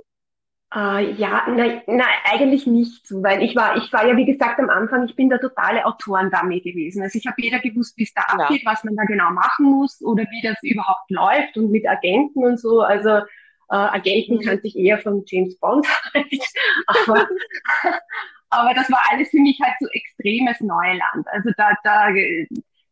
Äh, 0.74 1.12
ja, 1.14 1.44
nein, 1.50 1.82
na, 1.88 2.06
eigentlich 2.24 2.66
nicht 2.66 3.06
weil 3.12 3.44
ich 3.44 3.58
war, 3.58 3.76
ich 3.76 3.92
war 3.92 4.08
ja 4.08 4.16
wie 4.16 4.26
gesagt 4.26 4.58
am 4.58 4.70
Anfang, 4.70 5.06
ich 5.06 5.16
bin 5.18 5.30
der 5.30 5.42
totale 5.42 5.86
Autorendame 5.86 6.62
gewesen. 6.62 7.02
Also 7.04 7.18
ich 7.18 7.28
habe 7.28 7.36
jeder 7.40 7.60
gewusst, 7.60 7.98
wie 7.98 8.04
es 8.04 8.14
da 8.14 8.22
ja. 8.22 8.46
abgeht, 8.46 8.62
was 8.66 8.84
man 8.86 8.96
da 8.96 9.04
genau 9.04 9.32
machen 9.32 9.66
muss 9.66 10.02
oder 10.02 10.24
wie 10.24 10.42
das 10.42 10.56
überhaupt 10.62 11.10
läuft 11.10 11.58
und 11.58 11.72
mit 11.72 11.86
Agenten 11.88 12.46
und 12.46 12.58
so. 12.58 12.82
Also 12.82 13.20
äh, 13.72 13.76
Agenten 13.76 14.36
mhm. 14.36 14.42
kannte 14.42 14.68
ich 14.68 14.78
eher 14.78 15.00
von 15.00 15.24
James 15.26 15.58
Bond. 15.58 15.88
aber, 16.88 17.28
aber 18.50 18.74
das 18.74 18.92
war 18.92 19.02
alles 19.10 19.30
für 19.30 19.40
mich 19.40 19.60
halt 19.62 19.76
so 19.80 19.88
extremes 19.88 20.60
Neuland. 20.60 21.26
Also 21.32 21.52
da, 21.56 21.72
da, 21.84 22.10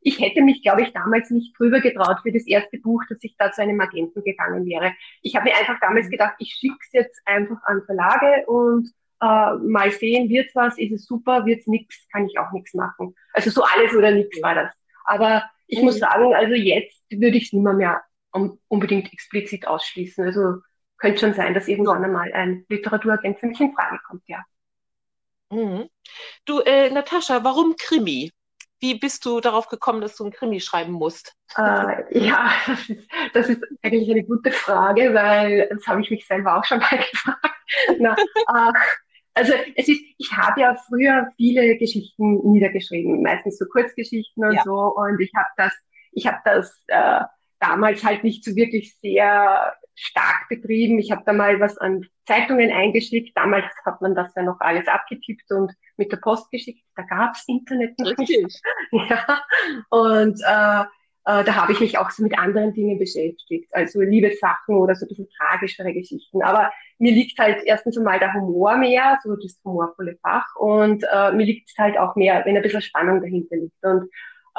ich 0.02 0.20
hätte 0.22 0.42
mich, 0.42 0.64
glaube 0.64 0.84
ich, 0.84 0.94
damals 0.94 1.30
nicht 1.32 1.58
drüber 1.60 1.82
getraut 1.82 2.20
für 2.24 2.32
das 2.32 2.48
erste 2.48 2.78
Buch, 2.78 3.04
dass 3.10 3.18
ich 3.22 3.36
da 3.38 3.52
zu 3.52 3.62
einem 3.62 3.80
Agenten 3.82 4.24
gegangen 4.24 4.66
wäre. 4.66 4.94
Ich 5.22 5.36
habe 5.36 5.50
mir 5.50 5.58
einfach 5.58 5.80
damals 5.82 6.08
mhm. 6.08 6.12
gedacht, 6.12 6.36
ich 6.40 6.54
schicke 6.54 6.78
es 6.80 6.94
jetzt 6.94 7.22
einfach 7.26 7.62
an 7.64 7.84
Verlage 7.86 8.46
und 8.48 8.90
äh, 9.22 9.56
mal 9.56 9.92
sehen, 9.92 10.30
wird's 10.30 10.56
was, 10.56 10.78
ist 10.78 10.94
es 10.94 11.06
super, 11.06 11.46
wird's 11.46 11.68
nix, 11.68 12.08
kann 12.10 12.26
ich 12.26 12.40
auch 12.40 12.54
nichts 12.54 12.74
machen. 12.74 13.14
Also 13.34 13.50
so 13.50 13.64
alles 13.64 13.94
oder 13.94 14.12
nichts 14.12 14.42
war 14.42 14.56
das. 14.56 14.72
Aber 15.04 15.44
ich 15.68 15.80
mhm. 15.80 15.86
muss 15.86 16.00
sagen, 16.00 16.34
also 16.34 16.54
jetzt 16.54 17.04
würde 17.12 17.38
ich 17.38 17.48
es 17.48 17.54
nimmer 17.54 17.74
mehr 17.74 18.02
unbedingt 18.32 19.12
explizit 19.12 19.68
ausschließen. 19.68 20.24
Also 20.24 20.62
könnte 21.00 21.20
schon 21.20 21.34
sein, 21.34 21.54
dass 21.54 21.68
irgendwann 21.68 22.04
einmal 22.04 22.32
ein 22.34 22.66
Literaturagent 22.70 23.40
für 23.40 23.48
mich 23.48 23.60
in 23.60 23.74
Frage 23.74 24.00
kommt, 24.08 24.24
ja. 24.28 24.44
Mhm. 25.52 25.90
Du, 26.46 26.60
äh, 26.60 26.90
Natascha, 26.90 27.44
warum 27.44 27.76
Krimi? 27.78 28.32
Wie 28.82 28.98
bist 28.98 29.26
du 29.26 29.42
darauf 29.42 29.68
gekommen, 29.68 30.00
dass 30.00 30.16
du 30.16 30.26
ein 30.26 30.32
Krimi 30.32 30.62
schreiben 30.62 30.94
musst? 30.94 31.36
Äh, 31.58 32.18
ja, 32.18 32.52
das 32.68 32.90
ist, 32.90 33.08
das 33.34 33.50
ist, 33.50 33.64
eigentlich 33.82 34.10
eine 34.10 34.24
gute 34.24 34.52
Frage, 34.52 35.14
weil 35.14 35.68
das 35.70 35.86
habe 35.88 36.02
ich 36.02 36.12
mich 36.12 36.26
selber 36.28 36.58
auch 36.58 36.64
schon 36.64 36.80
mal 36.80 36.98
gefragt. 37.12 37.56
Na, 37.98 38.16
äh, 38.16 38.74
also 39.34 39.54
es 39.76 39.88
ist, 39.88 40.02
ich 40.18 40.32
habe 40.34 40.62
ja 40.62 40.76
früher 40.88 41.30
viele 41.38 41.78
Geschichten 41.78 42.52
niedergeschrieben, 42.52 43.22
meistens 43.22 43.58
so 43.58 43.66
Kurzgeschichten 43.66 44.44
und 44.44 44.54
ja. 44.54 44.64
so, 44.64 44.94
und 44.96 45.20
ich 45.20 45.32
habe 45.36 45.48
das, 45.58 45.74
ich 46.12 46.28
habe 46.28 46.40
das 46.44 46.84
äh, 46.88 47.22
damals 47.60 48.04
halt 48.04 48.24
nicht 48.24 48.44
so 48.44 48.56
wirklich 48.56 48.98
sehr 49.00 49.76
stark 50.00 50.48
betrieben. 50.50 50.98
Ich 51.00 51.12
habe 51.12 51.24
da 51.26 51.34
mal 51.34 51.60
was 51.60 51.78
an 51.78 52.06
Zeitungen 52.26 52.72
eingeschickt. 52.72 53.36
Damals 53.36 53.66
hat 53.86 54.02
man 54.02 54.16
das 54.16 54.34
ja 54.36 54.44
noch 54.44 54.60
alles 54.60 54.88
abgetippt 54.88 55.52
und 55.52 55.74
mit 55.98 56.12
der 56.12 56.18
Post 56.18 56.50
geschickt. 56.52 56.84
Da 56.96 57.04
gab's 57.04 57.44
Internet 57.48 58.00
noch 58.00 58.18
Richtig. 58.18 58.44
nicht. 58.44 58.62
ja. 59.10 59.42
Und 59.90 60.40
äh, 60.42 60.86
äh, 61.26 61.44
da 61.44 61.56
habe 61.56 61.74
ich 61.74 61.80
mich 61.80 61.98
auch 61.98 62.10
so 62.12 62.24
mit 62.24 62.38
anderen 62.40 62.74
Dingen 62.74 62.98
beschäftigt, 62.98 63.70
also 63.74 64.02
Liebessachen 64.02 64.76
oder 64.76 64.96
so 64.96 65.06
ein 65.06 65.10
bisschen 65.10 65.28
tragischere 65.38 65.94
Geschichten. 65.94 66.42
Aber 66.42 66.72
mir 66.98 67.12
liegt 67.12 67.38
halt 67.38 67.62
erstens 67.66 67.98
einmal 67.98 68.20
der 68.20 68.34
Humor 68.34 68.78
mehr, 68.78 69.20
so 69.24 69.36
das 69.36 69.60
humorvolle 69.64 70.18
Fach, 70.22 70.56
und 70.56 71.04
äh, 71.12 71.32
mir 71.34 71.46
liegt 71.46 71.70
es 71.70 71.78
halt 71.78 71.98
auch 71.98 72.16
mehr, 72.16 72.44
wenn 72.46 72.56
ein 72.56 72.64
bisschen 72.64 72.82
Spannung 72.82 73.22
dahinter 73.22 73.58
liegt. 73.58 73.84
Und 73.84 74.10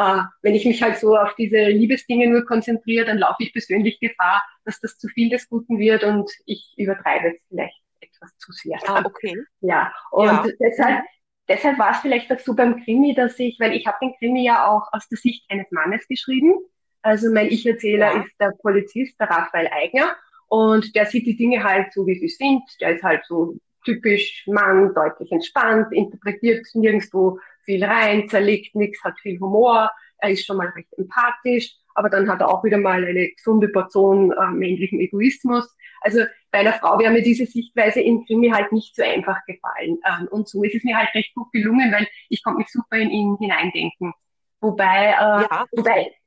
äh, 0.01 0.23
wenn 0.41 0.55
ich 0.55 0.65
mich 0.65 0.83
halt 0.83 0.99
so 0.99 1.17
auf 1.17 1.35
diese 1.35 1.69
Liebesdinge 1.69 2.27
nur 2.29 2.47
konzentriere, 2.47 3.05
dann 3.05 3.19
laufe 3.19 3.43
ich 3.43 3.53
persönlich 3.53 4.01
Gefahr, 4.01 4.43
dass 4.65 4.81
das 4.81 4.99
zu 4.99 5.09
viel 5.09 5.29
des 5.29 5.49
Guten 5.49 5.79
wird 5.79 6.05
und 6.05 6.31
ich 6.47 6.75
übertreibe 6.79 7.35
es 7.35 7.43
vielleicht 7.49 7.79
etwas 8.01 8.35
zu 8.39 8.51
sehr. 8.53 8.79
Ah, 8.87 9.03
okay. 9.05 9.37
Ja, 9.61 9.93
und 10.11 10.27
ja. 10.27 10.47
deshalb, 10.59 11.05
deshalb 11.49 11.79
war 11.79 11.93
es 11.93 11.99
vielleicht 11.99 12.33
auch 12.33 12.39
so 12.39 12.55
beim 12.55 12.83
Krimi, 12.83 13.15
dass 13.15 13.39
ich, 13.39 13.61
weil 13.61 13.75
ich 13.75 13.87
habe 13.87 13.99
den 14.01 14.15
Krimi 14.17 14.45
ja 14.45 14.67
auch 14.67 14.89
aus 14.93 15.07
der 15.09 15.19
Sicht 15.19 15.45
eines 15.51 15.71
Mannes 15.71 16.09
geschrieben. 16.09 16.55
Also 17.03 17.31
mein 17.31 17.49
Ich-Erzähler 17.49 18.15
ja. 18.15 18.23
ist 18.23 18.33
der 18.41 18.53
Polizist, 18.63 19.21
der 19.21 19.29
Raphael 19.29 19.69
Eigner. 19.69 20.17
Und 20.49 20.95
der 20.97 21.07
sieht 21.07 21.27
die 21.27 21.37
Dinge 21.37 21.63
halt 21.63 21.93
so, 21.93 22.07
wie 22.07 22.19
sie 22.19 22.29
sind. 22.29 22.63
Der 22.81 22.97
ist 22.97 23.05
halt 23.05 23.25
so 23.27 23.55
typisch 23.85 24.47
Mann, 24.47 24.95
deutlich 24.95 25.31
entspannt, 25.33 25.93
interpretiert 25.93 26.67
nirgendwo 26.75 27.39
viel 27.65 27.85
rein, 27.85 28.29
zerlegt 28.29 28.75
nichts, 28.75 29.03
hat 29.05 29.19
viel 29.21 29.39
Humor, 29.41 29.91
er 30.19 30.31
ist 30.31 30.47
schon 30.47 30.57
mal 30.57 30.69
recht 30.69 30.93
empathisch, 30.97 31.75
aber 31.95 32.09
dann 32.09 32.29
hat 32.31 32.41
er 32.41 32.49
auch 32.49 32.65
wieder 32.65 32.79
mal 32.79 33.05
eine 33.05 33.31
gesunde 33.31 33.69
Portion 33.69 34.33
äh, 34.33 34.51
männlichen 34.51 35.01
Egoismus. 35.01 35.77
Also 36.03 36.21
bei 36.51 36.61
einer 36.61 36.73
Frau 36.73 36.99
wäre 36.99 37.13
mir 37.13 37.23
diese 37.23 37.47
Sichtweise 37.47 38.01
in 38.01 38.25
Krimi 38.25 38.51
halt 38.51 38.73
nicht 38.73 38.97
so 38.97 39.03
einfach 39.03 39.39
gefallen. 39.47 39.99
Ähm, 40.07 40.29
und 40.31 40.49
so 40.49 40.63
ist 40.63 40.75
es 40.75 40.85
mir 40.85 40.97
halt 40.97 41.15
recht 41.15 41.35
gut 41.35 41.51
gelungen, 41.53 41.93
weil 41.93 42.07
ich 42.29 42.43
konnte 42.43 42.59
mich 42.59 42.69
super 42.69 42.97
in 42.97 43.11
ihn 43.11 43.37
hineindenken. 43.39 44.13
Wobei, 44.61 45.09
äh, 45.09 45.43
ja, 45.43 45.67
wobei, 45.73 46.07
wo, 46.07 46.20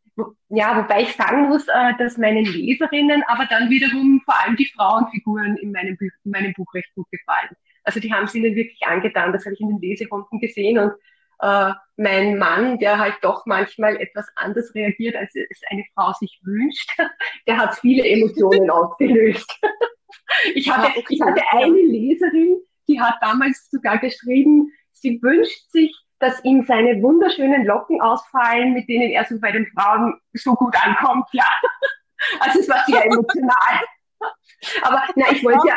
ja, 0.50 0.78
wobei 0.78 1.04
ich 1.04 1.16
sagen 1.16 1.48
muss, 1.48 1.68
äh, 1.68 1.94
dass 1.98 2.18
meinen 2.18 2.46
Leserinnen 2.46 3.24
aber 3.28 3.46
dann 3.46 3.70
wiederum 3.70 4.22
vor 4.26 4.36
allem 4.42 4.56
die 4.56 4.72
Frauenfiguren 4.76 5.58
in 5.58 5.72
meinem, 5.72 5.98
Buch, 5.98 6.12
in 6.24 6.32
meinem 6.32 6.54
Buch 6.54 6.72
recht 6.74 6.94
gut 6.96 7.10
gefallen. 7.10 7.56
Also 7.84 8.00
die 8.00 8.14
haben 8.14 8.26
es 8.26 8.36
ihnen 8.36 8.56
wirklich 8.56 8.82
angetan, 8.86 9.34
das 9.34 9.46
habe 9.46 9.56
ich 9.56 9.62
in 9.62 9.70
den 9.70 9.80
Leserunden 9.80 10.40
gesehen 10.40 10.78
und 10.78 10.94
äh, 11.40 11.74
mein 11.98 12.38
Mann, 12.38 12.80
der 12.80 13.00
halt 13.00 13.18
doch 13.22 13.46
manchmal 13.46 13.98
etwas 13.98 14.28
anders 14.36 14.74
reagiert, 14.74 15.16
als 15.16 15.36
es 15.36 15.62
eine 15.70 15.84
Frau 15.94 16.14
sich 16.14 16.40
wünscht, 16.44 16.90
der 17.48 17.58
hat 17.58 17.76
viele 17.76 18.08
Emotionen 18.08 18.70
ausgelöst. 18.70 19.60
ich, 20.56 20.70
hatte, 20.72 20.88
ah, 20.88 20.94
okay. 20.96 21.06
ich 21.10 21.22
hatte 21.22 21.42
eine 21.52 21.82
Leserin, 21.82 22.62
die 22.88 23.00
hat 23.00 23.16
damals 23.22 23.70
sogar 23.70 23.98
geschrieben, 23.98 24.72
sie 24.92 25.22
wünscht 25.22 25.70
sich, 25.72 25.94
dass 26.24 26.44
ihm 26.46 26.64
seine 26.66 27.02
wunderschönen 27.02 27.66
Locken 27.66 28.00
ausfallen, 28.00 28.74
mit 28.74 28.88
denen 28.88 29.12
er 29.12 29.26
so 29.26 29.38
bei 29.42 29.52
den 29.52 29.68
Frauen 29.76 30.16
so 30.34 30.54
gut 30.54 30.76
ankommt, 30.82 31.28
ja. 31.34 31.46
Also 32.40 32.62
es 32.62 32.70
war 32.70 32.82
sehr 32.86 33.06
emotional. 33.06 33.82
Aber 34.84 35.04
na, 35.18 35.26
ich 35.30 35.44
wollte 35.44 35.68
ja, 35.68 35.76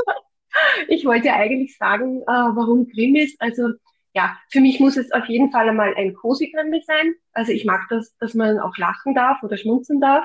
ich 0.88 1.04
wollte 1.04 1.26
ja 1.26 1.36
eigentlich 1.36 1.76
sagen, 1.76 2.22
äh, 2.22 2.26
warum 2.26 2.88
Krimis. 2.88 3.36
Also 3.38 3.72
ja, 4.14 4.38
für 4.50 4.62
mich 4.62 4.80
muss 4.80 4.96
es 4.96 5.12
auf 5.12 5.26
jeden 5.26 5.50
Fall 5.50 5.68
einmal 5.68 5.94
ein 5.94 6.14
cozy 6.14 6.50
Krimi 6.50 6.82
sein. 6.86 7.14
Also 7.32 7.52
ich 7.52 7.66
mag 7.66 7.82
das, 7.90 8.16
dass 8.16 8.32
man 8.32 8.58
auch 8.58 8.78
lachen 8.78 9.14
darf 9.14 9.42
oder 9.42 9.58
schmunzeln 9.58 10.00
darf. 10.00 10.24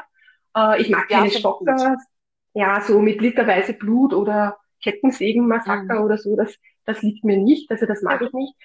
Äh, 0.56 0.82
ich 0.82 0.90
mag 0.90 1.10
keine 1.10 1.28
ja, 1.28 1.38
Schocker, 1.38 1.98
ja, 2.54 2.80
so 2.80 3.02
mit 3.02 3.20
literweise 3.20 3.74
Blut 3.74 4.14
oder 4.14 4.58
Kettensägenmassaker 4.82 6.00
mhm. 6.00 6.06
oder 6.06 6.18
so. 6.18 6.38
Das, 6.38 6.56
das 6.86 7.02
liegt 7.02 7.26
mir 7.26 7.38
nicht. 7.38 7.70
Also 7.70 7.86
das 7.86 8.02
mag 8.02 8.22
ich 8.22 8.32
nicht. 8.32 8.56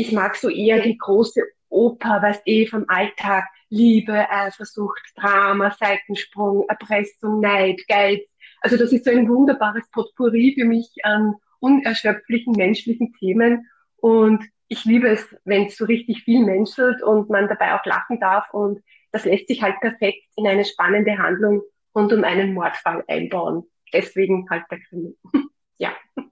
Ich 0.00 0.12
mag 0.12 0.34
so 0.34 0.48
eher 0.48 0.80
die 0.80 0.96
große 0.96 1.42
Oper, 1.68 2.22
weißt 2.22 2.40
eh, 2.46 2.66
vom 2.66 2.86
Alltag. 2.88 3.44
Liebe, 3.68 4.30
Eifersucht, 4.30 5.12
Drama, 5.14 5.76
Seitensprung, 5.78 6.64
Erpressung, 6.68 7.40
Neid, 7.40 7.82
Geiz. 7.86 8.22
Also 8.62 8.78
das 8.78 8.92
ist 8.92 9.04
so 9.04 9.10
ein 9.10 9.28
wunderbares 9.28 9.88
Potpourri 9.90 10.54
für 10.58 10.64
mich 10.64 10.90
an 11.02 11.34
unerschöpflichen 11.60 12.54
menschlichen 12.54 13.12
Themen. 13.12 13.68
Und 13.96 14.42
ich 14.68 14.86
liebe 14.86 15.08
es, 15.08 15.36
wenn 15.44 15.66
es 15.66 15.76
so 15.76 15.84
richtig 15.84 16.22
viel 16.24 16.46
menschelt 16.46 17.02
und 17.02 17.28
man 17.28 17.46
dabei 17.46 17.78
auch 17.78 17.84
lachen 17.84 18.18
darf. 18.20 18.48
Und 18.54 18.82
das 19.12 19.26
lässt 19.26 19.48
sich 19.48 19.60
halt 19.60 19.78
perfekt 19.80 20.24
in 20.36 20.46
eine 20.46 20.64
spannende 20.64 21.18
Handlung 21.18 21.60
rund 21.94 22.10
um 22.14 22.24
einen 22.24 22.54
Mordfall 22.54 23.04
einbauen. 23.06 23.64
Deswegen 23.92 24.48
halt 24.48 24.64
der 24.70 24.80
Krimi. 24.80 25.14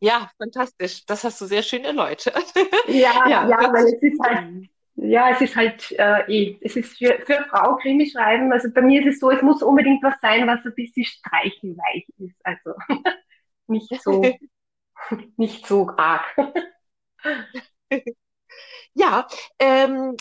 ja. 0.00 0.30
Fantastisch. 0.38 1.04
Das 1.06 1.24
hast 1.24 1.40
du 1.40 1.46
sehr 1.46 1.62
schön 1.62 1.84
erläutert. 1.84 2.52
ja, 2.86 3.26
ja, 3.28 3.48
ja 3.48 3.72
weil 3.72 3.84
es 3.86 4.02
ist 4.02 4.20
halt, 4.20 4.68
ja, 4.96 5.30
es 5.30 5.40
ist 5.40 5.54
halt, 5.54 5.92
äh, 5.92 6.20
eh, 6.30 6.58
es 6.60 6.76
ist 6.76 6.98
für, 6.98 7.18
für 7.24 7.44
Frau 7.50 7.76
Krimi 7.76 8.10
schreiben. 8.10 8.52
Also 8.52 8.68
bei 8.72 8.82
mir 8.82 9.00
ist 9.00 9.14
es 9.14 9.20
so, 9.20 9.30
es 9.30 9.42
muss 9.42 9.62
unbedingt 9.62 10.02
was 10.02 10.14
sein, 10.20 10.46
was 10.46 10.64
ein 10.64 10.74
bisschen 10.74 11.04
streichelweich 11.04 12.06
ist. 12.18 12.36
Also 12.42 12.74
nicht 13.68 14.02
so, 14.02 14.24
nicht 15.36 15.66
so 15.66 15.88
arg. 15.96 16.24
Ja, 18.94 19.28
ähm, 19.60 20.16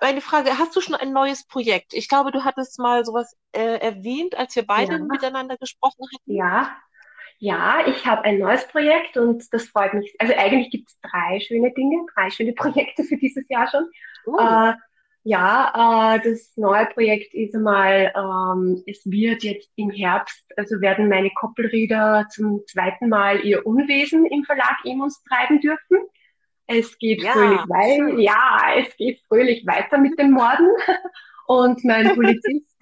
eine 0.00 0.20
Frage, 0.20 0.58
hast 0.58 0.74
du 0.74 0.80
schon 0.80 0.96
ein 0.96 1.12
neues 1.12 1.46
Projekt? 1.46 1.94
Ich 1.94 2.08
glaube, 2.08 2.32
du 2.32 2.44
hattest 2.44 2.80
mal 2.80 3.04
sowas 3.04 3.36
äh, 3.52 3.78
erwähnt, 3.78 4.36
als 4.36 4.56
wir 4.56 4.66
beide 4.66 4.94
ja. 4.94 4.98
miteinander 4.98 5.56
gesprochen 5.56 6.04
hatten. 6.12 6.34
Ja, 6.34 6.76
ja, 7.38 7.86
ich 7.86 8.06
habe 8.06 8.22
ein 8.24 8.38
neues 8.38 8.66
Projekt 8.68 9.16
und 9.16 9.44
das 9.52 9.68
freut 9.68 9.94
mich. 9.94 10.14
Also 10.18 10.34
eigentlich 10.34 10.70
gibt 10.70 10.88
es 10.88 10.98
drei 11.00 11.40
schöne 11.40 11.72
Dinge, 11.72 12.06
drei 12.14 12.30
schöne 12.30 12.52
Projekte 12.54 13.04
für 13.04 13.16
dieses 13.16 13.48
Jahr 13.48 13.68
schon. 13.68 13.88
Oh. 14.26 14.38
Äh, 14.38 14.74
ja, 15.28 16.14
äh, 16.14 16.20
das 16.22 16.56
neue 16.56 16.86
Projekt 16.86 17.34
ist 17.34 17.54
einmal, 17.54 18.12
ähm, 18.14 18.82
es 18.86 19.04
wird 19.06 19.42
jetzt 19.42 19.68
im 19.74 19.90
Herbst, 19.90 20.44
also 20.56 20.80
werden 20.80 21.08
meine 21.08 21.30
Koppelrieder 21.30 22.28
zum 22.30 22.62
zweiten 22.66 23.08
Mal 23.08 23.44
ihr 23.44 23.66
Unwesen 23.66 24.24
im 24.26 24.44
Verlag 24.44 24.76
Emus 24.84 25.20
treiben 25.24 25.60
dürfen. 25.60 25.98
Es 26.68 26.96
geht 26.98 27.22
ja, 27.22 27.32
fröhlich 27.32 27.60
weiter. 27.68 28.18
Ja, 28.20 28.60
es 28.78 28.96
geht 28.96 29.20
fröhlich 29.26 29.66
weiter 29.66 29.98
mit 29.98 30.18
den 30.18 30.30
Morden. 30.30 30.68
Und 31.46 31.84
mein 31.84 32.06
Polizist, 32.14 32.76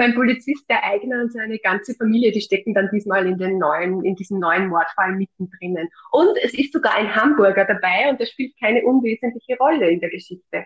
mein 0.00 0.14
Polizist, 0.14 0.68
der 0.68 0.82
Eigner 0.82 1.20
und 1.20 1.32
seine 1.32 1.58
ganze 1.58 1.94
Familie, 1.94 2.32
die 2.32 2.40
stecken 2.40 2.74
dann 2.74 2.88
diesmal 2.90 3.26
in 3.26 3.36
den 3.36 3.58
neuen, 3.58 4.02
in 4.04 4.16
diesem 4.16 4.40
neuen 4.40 4.68
Mordfall 4.68 5.12
mittendrin. 5.12 5.76
Und 6.10 6.38
es 6.42 6.54
ist 6.54 6.72
sogar 6.72 6.94
ein 6.94 7.14
Hamburger 7.14 7.66
dabei 7.66 8.08
und 8.08 8.18
der 8.18 8.24
spielt 8.26 8.58
keine 8.58 8.82
unwesentliche 8.82 9.58
Rolle 9.58 9.90
in 9.90 10.00
der 10.00 10.10
Geschichte. 10.10 10.64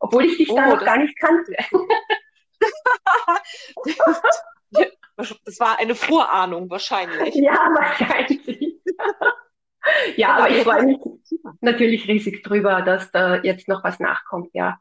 Obwohl 0.00 0.24
ich 0.24 0.36
dich 0.36 0.50
oh, 0.50 0.56
da 0.56 0.66
noch 0.66 0.84
gar 0.84 0.98
nicht 0.98 1.16
kannte. 1.16 1.54
das 5.44 5.60
war 5.60 5.78
eine 5.78 5.94
Vorahnung 5.94 6.68
wahrscheinlich. 6.68 7.36
Ja, 7.36 7.52
wahrscheinlich. 7.52 8.40
ja, 10.16 10.36
aber 10.36 10.50
ich 10.50 10.64
freue 10.64 10.86
mich 10.86 10.98
natürlich 11.60 12.08
riesig 12.08 12.42
drüber, 12.42 12.82
dass 12.82 13.12
da 13.12 13.40
jetzt 13.42 13.68
noch 13.68 13.84
was 13.84 14.00
nachkommt, 14.00 14.50
ja. 14.54 14.80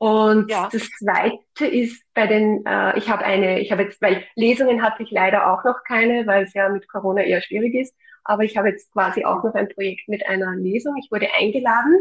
Und 0.00 0.50
ja. 0.50 0.66
das 0.72 0.88
zweite 0.98 1.66
ist 1.66 2.02
bei 2.14 2.26
den, 2.26 2.64
äh, 2.64 2.96
ich 2.96 3.10
habe 3.10 3.22
eine, 3.22 3.60
ich 3.60 3.70
habe 3.70 3.82
jetzt, 3.82 4.00
weil 4.00 4.24
Lesungen 4.34 4.80
hatte 4.80 5.02
ich 5.02 5.10
leider 5.10 5.52
auch 5.52 5.62
noch 5.62 5.84
keine, 5.86 6.26
weil 6.26 6.44
es 6.44 6.54
ja 6.54 6.70
mit 6.70 6.88
Corona 6.88 7.20
eher 7.20 7.42
schwierig 7.42 7.74
ist. 7.74 7.94
Aber 8.24 8.42
ich 8.42 8.56
habe 8.56 8.70
jetzt 8.70 8.90
quasi 8.92 9.26
auch 9.26 9.44
noch 9.44 9.52
ein 9.52 9.68
Projekt 9.68 10.08
mit 10.08 10.26
einer 10.26 10.56
Lesung. 10.56 10.96
Ich 10.96 11.12
wurde 11.12 11.28
eingeladen, 11.38 12.00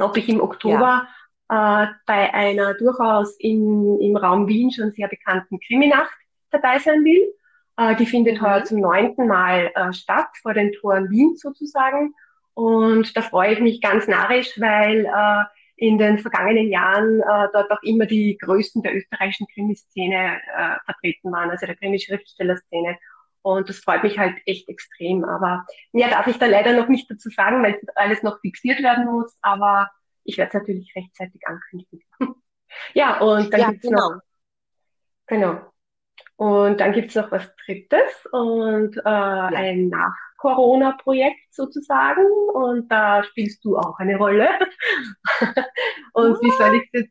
ob 0.00 0.16
ich 0.16 0.28
im 0.28 0.40
Oktober 0.40 1.06
ja. 1.48 1.84
äh, 1.84 1.86
bei 2.06 2.34
einer 2.34 2.74
durchaus 2.74 3.36
in, 3.38 4.00
im 4.00 4.16
Raum 4.16 4.48
Wien 4.48 4.72
schon 4.72 4.90
sehr 4.90 5.06
bekannten 5.06 5.60
Kriminacht 5.60 6.10
dabei 6.50 6.80
sein 6.80 7.04
will. 7.04 7.32
Äh, 7.76 7.94
die 7.94 8.06
findet 8.06 8.40
mhm. 8.40 8.46
heuer 8.46 8.64
zum 8.64 8.80
neunten 8.80 9.28
Mal 9.28 9.70
äh, 9.76 9.92
statt, 9.92 10.30
vor 10.42 10.54
den 10.54 10.72
Toren 10.72 11.08
Wien 11.10 11.36
sozusagen. 11.36 12.14
Und 12.54 13.16
da 13.16 13.22
freue 13.22 13.52
ich 13.52 13.60
mich 13.60 13.80
ganz 13.80 14.08
narrisch, 14.08 14.60
weil 14.60 15.04
äh, 15.04 15.44
in 15.76 15.98
den 15.98 16.18
vergangenen 16.18 16.70
Jahren 16.70 17.20
äh, 17.20 17.48
dort 17.52 17.70
auch 17.70 17.82
immer 17.82 18.06
die 18.06 18.38
Größten 18.38 18.82
der 18.82 18.96
österreichischen 18.96 19.46
Krimiszene 19.52 20.40
äh, 20.56 20.76
vertreten 20.84 21.30
waren, 21.32 21.50
also 21.50 21.66
der 21.66 21.76
Krimi-Schriftstellerszene. 21.76 22.98
Und 23.42 23.68
das 23.68 23.78
freut 23.78 24.02
mich 24.02 24.18
halt 24.18 24.36
echt 24.46 24.68
extrem. 24.68 25.24
Aber 25.24 25.66
mehr 25.92 26.08
darf 26.08 26.26
ich 26.26 26.38
da 26.38 26.46
leider 26.46 26.72
noch 26.72 26.88
nicht 26.88 27.10
dazu 27.10 27.28
sagen, 27.28 27.62
weil 27.62 27.80
alles 27.94 28.22
noch 28.22 28.40
fixiert 28.40 28.82
werden 28.82 29.04
muss. 29.04 29.36
Aber 29.42 29.90
ich 30.24 30.38
werde 30.38 30.48
es 30.48 30.54
natürlich 30.54 30.92
rechtzeitig 30.96 31.46
ankündigen. 31.46 32.02
ja, 32.94 33.18
und 33.20 33.52
dann 33.52 33.60
ja, 33.60 33.70
gibt's 33.70 33.86
genau. 33.86 34.10
noch. 34.10 34.20
Genau. 35.26 35.72
Und 36.36 36.80
dann 36.80 36.92
gibt's 36.92 37.14
noch 37.14 37.30
was 37.30 37.54
Drittes 37.64 38.26
und 38.32 38.96
äh, 38.96 39.00
ja. 39.04 39.46
ein 39.46 39.90
Nach-Corona-Projekt 40.36 41.54
sozusagen. 41.54 42.24
Und 42.54 42.90
da 42.90 43.22
spielst 43.24 43.64
du 43.64 43.76
auch 43.76 43.98
eine 43.98 44.16
Rolle. 44.16 44.48
und 46.12 46.40
wie 46.42 46.50
soll 46.50 46.76
ich 46.76 46.90
das? 46.92 47.04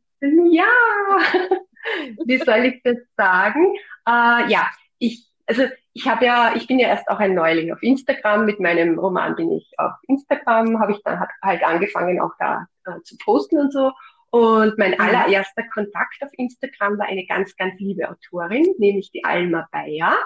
Ja, 0.51 0.65
wie 2.25 2.37
soll 2.37 2.65
ich 2.65 2.81
das 2.83 2.97
sagen? 3.15 3.75
Äh, 4.07 4.49
ja, 4.49 4.69
ich, 4.97 5.27
also 5.45 5.63
ich 5.93 6.07
habe 6.07 6.25
ja, 6.25 6.53
ich 6.55 6.67
bin 6.67 6.79
ja 6.79 6.87
erst 6.87 7.07
auch 7.09 7.19
ein 7.19 7.35
Neuling 7.35 7.71
auf 7.71 7.83
Instagram. 7.83 8.45
Mit 8.45 8.59
meinem 8.59 8.97
Roman 8.97 9.35
bin 9.35 9.51
ich 9.51 9.71
auf 9.77 9.93
Instagram, 10.07 10.79
habe 10.79 10.93
ich 10.93 11.01
dann 11.03 11.19
halt 11.43 11.63
angefangen, 11.63 12.19
auch 12.19 12.33
da 12.39 12.67
äh, 12.85 13.01
zu 13.03 13.17
posten 13.17 13.59
und 13.59 13.71
so. 13.71 13.91
Und 14.31 14.77
mein 14.77 14.91
mhm. 14.91 14.99
allererster 14.99 15.63
Kontakt 15.73 16.17
auf 16.21 16.29
Instagram 16.33 16.97
war 16.97 17.05
eine 17.05 17.25
ganz, 17.25 17.55
ganz 17.55 17.79
liebe 17.79 18.09
Autorin, 18.09 18.65
nämlich 18.79 19.11
die 19.11 19.23
Alma 19.23 19.67
Bayer. 19.71 20.17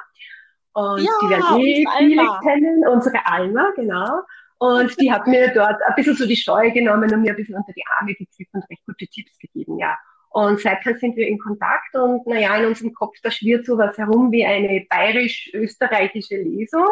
Und 0.73 1.01
ja, 1.01 1.11
die 1.21 1.29
werden 1.29 1.59
eh 1.59 1.85
viele 1.97 2.27
kennen, 2.43 2.87
unsere 2.87 3.25
Alma, 3.25 3.71
genau. 3.75 4.21
Und 4.59 4.99
die 4.99 5.11
hat 5.11 5.25
mir 5.25 5.53
dort 5.53 5.81
ein 5.81 5.95
bisschen 5.95 6.15
so 6.15 6.25
die 6.25 6.35
Steuer 6.35 6.69
genommen 6.71 7.13
und 7.13 7.21
mir 7.21 7.31
ein 7.31 7.35
bisschen 7.35 7.55
unter 7.55 7.73
die 7.73 7.83
Arme 7.97 8.13
gekriegt 8.13 8.53
und 8.53 8.69
recht 8.69 8.85
gute 8.85 9.07
Tipps 9.07 9.37
gegeben, 9.39 9.77
ja. 9.79 9.97
Und 10.31 10.59
seither 10.59 10.95
sind 10.95 11.15
wir 11.15 11.27
in 11.27 11.39
Kontakt 11.39 11.95
und 11.95 12.27
naja, 12.27 12.55
in 12.57 12.65
unserem 12.65 12.93
Kopf, 12.93 13.15
da 13.23 13.31
schwirrt 13.31 13.65
sowas 13.65 13.97
herum 13.97 14.31
wie 14.31 14.45
eine 14.45 14.85
bayerisch-österreichische 14.89 16.37
Lesung. 16.37 16.87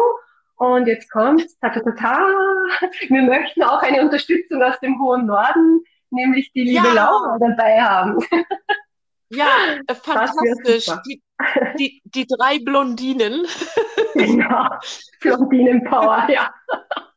Und 0.56 0.88
jetzt 0.88 1.12
kommt's, 1.12 1.58
ta, 1.60 1.70
ta, 1.70 1.82
ta, 1.82 1.92
ta. 1.92 2.28
Wir 3.10 3.22
möchten 3.22 3.62
auch 3.62 3.84
eine 3.84 4.02
Unterstützung 4.02 4.64
aus 4.64 4.80
dem 4.80 5.00
hohen 5.00 5.28
Norden 5.28 5.84
nämlich 6.10 6.52
die 6.54 6.64
liebe 6.64 6.88
ja. 6.88 6.94
Laura 6.94 7.38
dabei 7.40 7.82
haben. 7.82 8.18
Ja, 9.30 9.76
äh, 9.88 9.96
fantastisch. 9.96 10.90
Die, 11.06 11.22
die, 11.78 12.02
die 12.06 12.26
drei 12.28 12.60
Blondinen. 12.60 13.46
Genau, 14.14 14.70
Blondinen-Power, 15.22 16.28
ja. 16.30 16.54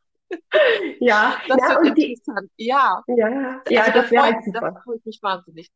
Ja, 0.99 1.35
das 1.47 1.57
ja, 1.59 1.79
und 1.79 1.97
die, 1.97 2.13
interessant. 2.13 2.49
Ja, 2.55 3.03
ja, 3.07 3.61
ja 3.69 3.81
also 3.81 3.91
das 3.99 4.11
wäre 4.11 4.23
halt 4.23 4.43
super. 4.45 4.71
Das 4.71 4.83
freut 4.83 5.05
mich 5.05 5.19
wahnsinnig. 5.21 5.69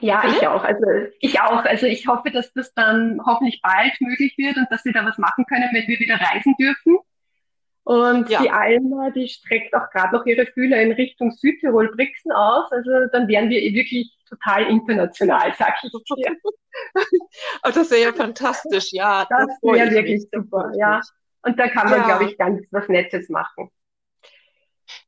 Ja, 0.00 0.24
ich 0.26 0.46
auch. 0.46 0.64
Also 0.64 0.86
ich 1.20 1.40
auch. 1.40 1.64
Also 1.64 1.86
ich 1.86 2.06
hoffe, 2.06 2.30
dass 2.30 2.52
das 2.52 2.72
dann 2.74 3.20
hoffentlich 3.24 3.60
bald 3.62 3.92
möglich 4.00 4.34
wird 4.38 4.56
und 4.56 4.66
dass 4.70 4.84
wir 4.84 4.92
da 4.92 5.04
was 5.04 5.18
machen 5.18 5.44
können, 5.46 5.68
wenn 5.72 5.86
wir 5.86 5.98
wieder 5.98 6.16
reisen 6.16 6.54
dürfen. 6.58 6.98
Und 7.90 8.30
ja. 8.30 8.40
die 8.40 8.50
Alma, 8.50 9.10
die 9.10 9.26
streckt 9.26 9.74
auch 9.74 9.90
gerade 9.90 10.14
noch 10.14 10.24
ihre 10.24 10.46
Fühler 10.46 10.80
in 10.80 10.92
Richtung 10.92 11.32
Südtirol, 11.32 11.90
Brixen 11.96 12.30
aus. 12.30 12.70
Also 12.70 12.88
dann 13.10 13.26
wären 13.26 13.50
wir 13.50 13.60
wirklich 13.74 14.16
total 14.28 14.70
international, 14.70 15.52
sag 15.58 15.74
ich 15.82 15.90
dir. 16.16 16.36
oh, 17.64 17.70
das 17.74 17.90
wäre 17.90 18.02
ja 18.02 18.12
fantastisch, 18.12 18.92
ja. 18.92 19.26
Das, 19.28 19.44
das 19.44 19.74
wäre 19.74 19.90
wirklich 19.90 20.24
super, 20.32 20.70
ja. 20.78 21.00
Und 21.42 21.58
da 21.58 21.66
kann 21.66 21.90
man, 21.90 22.02
ja. 22.02 22.06
glaube 22.06 22.30
ich, 22.30 22.38
ganz 22.38 22.64
was 22.70 22.86
Nettes 22.86 23.28
machen. 23.28 23.72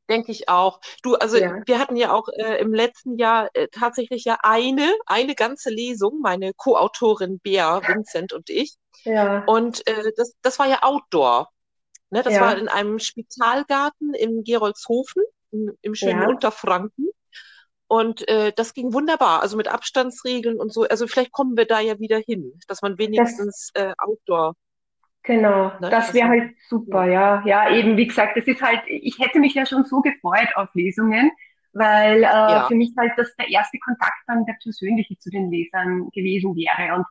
Denke 0.09 0.33
ich 0.33 0.49
auch. 0.49 0.81
Du, 1.03 1.15
also 1.15 1.37
ja. 1.37 1.61
wir 1.65 1.79
hatten 1.79 1.95
ja 1.95 2.11
auch 2.11 2.27
äh, 2.35 2.57
im 2.59 2.73
letzten 2.73 3.17
Jahr 3.17 3.49
äh, 3.53 3.69
tatsächlich 3.71 4.25
ja 4.25 4.39
eine, 4.43 4.93
eine 5.05 5.35
ganze 5.35 5.69
Lesung, 5.69 6.19
meine 6.19 6.51
Co-Autorin 6.53 7.39
Bea, 7.39 7.81
Vincent 7.87 8.33
und 8.33 8.49
ich. 8.49 8.75
Ja. 9.05 9.45
Und 9.45 9.87
äh, 9.87 10.11
das, 10.17 10.35
das 10.41 10.59
war 10.59 10.67
ja 10.67 10.83
Outdoor. 10.83 11.47
Ne, 12.13 12.21
das 12.21 12.35
ja. 12.35 12.41
war 12.41 12.57
in 12.59 12.67
einem 12.67 12.99
Spitalgarten 12.99 14.13
in 14.13 14.43
Geroldshofen, 14.43 15.23
im, 15.51 15.71
im 15.81 15.95
schönen 15.95 16.21
ja. 16.21 16.27
Unterfranken. 16.27 17.09
Und 17.87 18.27
äh, 18.27 18.53
das 18.55 18.75
ging 18.75 18.93
wunderbar, 18.93 19.41
also 19.41 19.57
mit 19.57 19.67
Abstandsregeln 19.67 20.59
und 20.59 20.71
so. 20.71 20.83
Also 20.83 21.07
vielleicht 21.07 21.31
kommen 21.31 21.57
wir 21.57 21.65
da 21.65 21.79
ja 21.79 21.99
wieder 21.99 22.19
hin, 22.19 22.53
dass 22.67 22.83
man 22.83 22.99
wenigstens 22.99 23.71
das, 23.73 23.83
äh, 23.83 23.93
Outdoor. 23.97 24.53
Genau, 25.23 25.71
ne, 25.79 25.89
das 25.89 26.13
wäre 26.13 26.27
halt 26.27 26.51
super, 26.69 27.05
ja. 27.05 27.43
Ja, 27.47 27.71
eben, 27.71 27.97
wie 27.97 28.05
gesagt, 28.05 28.37
das 28.37 28.45
ist 28.45 28.61
halt, 28.61 28.81
ich 28.85 29.17
hätte 29.17 29.39
mich 29.39 29.55
ja 29.55 29.65
schon 29.65 29.83
so 29.83 30.01
gefreut 30.01 30.49
auf 30.53 30.69
Lesungen, 30.75 31.31
weil 31.71 32.17
äh, 32.17 32.21
ja. 32.21 32.65
für 32.67 32.75
mich 32.75 32.93
halt 32.95 33.13
das 33.17 33.35
der 33.37 33.49
erste 33.49 33.79
Kontakt 33.79 34.21
dann 34.27 34.45
der 34.45 34.55
persönliche 34.61 35.17
zu 35.17 35.31
den 35.31 35.49
Lesern 35.49 36.09
gewesen 36.13 36.55
wäre. 36.55 36.95
Und 36.95 37.05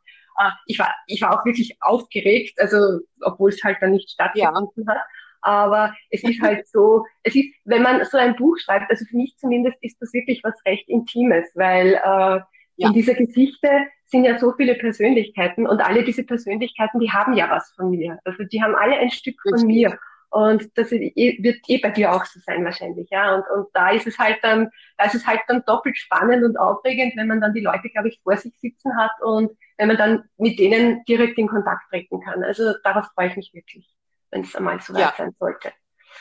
ich, 0.65 0.79
war, 0.79 0.93
ich 1.07 1.21
war 1.21 1.39
auch 1.39 1.45
wirklich 1.45 1.77
aufgeregt, 1.81 2.59
also 2.59 2.99
obwohl 3.21 3.49
es 3.49 3.63
halt 3.63 3.77
dann 3.81 3.91
nicht 3.91 4.09
stattgefunden 4.09 4.85
ja. 4.87 4.93
hat. 4.93 5.01
Aber 5.41 5.93
es 6.09 6.23
ist 6.23 6.41
halt 6.41 6.67
so, 6.71 7.05
es 7.23 7.35
ist, 7.35 7.53
wenn 7.65 7.83
man 7.83 8.03
so 8.05 8.17
ein 8.17 8.35
Buch 8.35 8.57
schreibt, 8.59 8.89
also 8.89 9.05
für 9.05 9.17
mich 9.17 9.35
zumindest 9.37 9.77
ist 9.81 9.97
das 10.01 10.13
wirklich 10.13 10.41
was 10.43 10.55
recht 10.65 10.87
Intimes, 10.87 11.49
weil 11.55 11.95
äh, 11.95 12.39
ja. 12.77 12.87
in 12.87 12.93
dieser 12.93 13.13
Geschichte 13.13 13.69
sind 14.05 14.25
ja 14.25 14.37
so 14.39 14.53
viele 14.53 14.75
Persönlichkeiten 14.75 15.67
und 15.67 15.81
alle 15.81 16.03
diese 16.03 16.23
Persönlichkeiten, 16.23 16.99
die 16.99 17.11
haben 17.11 17.33
ja 17.33 17.49
was 17.49 17.71
von 17.75 17.89
mir. 17.89 18.19
Also 18.25 18.43
die 18.43 18.61
haben 18.61 18.75
alle 18.75 18.97
ein 18.97 19.09
Stück 19.09 19.35
Richtig. 19.43 19.61
von 19.61 19.67
mir. 19.67 19.97
Und 20.33 20.75
das 20.79 20.91
eh, 20.91 21.37
wird 21.43 21.57
eh 21.67 21.77
bei 21.77 21.91
dir 21.91 22.11
auch 22.11 22.25
so 22.25 22.39
sein 22.39 22.65
wahrscheinlich, 22.65 23.07
ja. 23.11 23.35
Und, 23.35 23.43
und 23.55 23.67
da 23.73 23.91
ist 23.91 24.07
es 24.07 24.17
halt 24.17 24.39
dann, 24.41 24.71
da 24.97 25.05
ist 25.05 25.13
es 25.13 25.27
halt 25.27 25.41
dann 25.47 25.63
doppelt 25.67 25.95
spannend 25.95 26.43
und 26.43 26.57
aufregend, 26.57 27.13
wenn 27.15 27.27
man 27.27 27.39
dann 27.39 27.53
die 27.53 27.59
Leute, 27.59 27.87
glaube 27.89 28.07
ich, 28.07 28.19
vor 28.23 28.35
sich 28.35 28.51
sitzen 28.59 28.97
hat 28.97 29.11
und 29.21 29.51
wenn 29.77 29.89
man 29.89 29.97
dann 29.97 30.23
mit 30.37 30.57
denen 30.57 31.05
direkt 31.05 31.37
in 31.37 31.47
Kontakt 31.47 31.87
treten 31.91 32.19
kann. 32.21 32.43
Also 32.43 32.73
darauf 32.83 33.05
freue 33.13 33.27
ich 33.27 33.35
mich 33.35 33.53
wirklich, 33.53 33.87
wenn 34.31 34.41
es 34.41 34.55
einmal 34.55 34.81
so 34.81 34.95
weit 34.95 35.01
ja, 35.01 35.13
sein 35.15 35.35
sollte. 35.37 35.71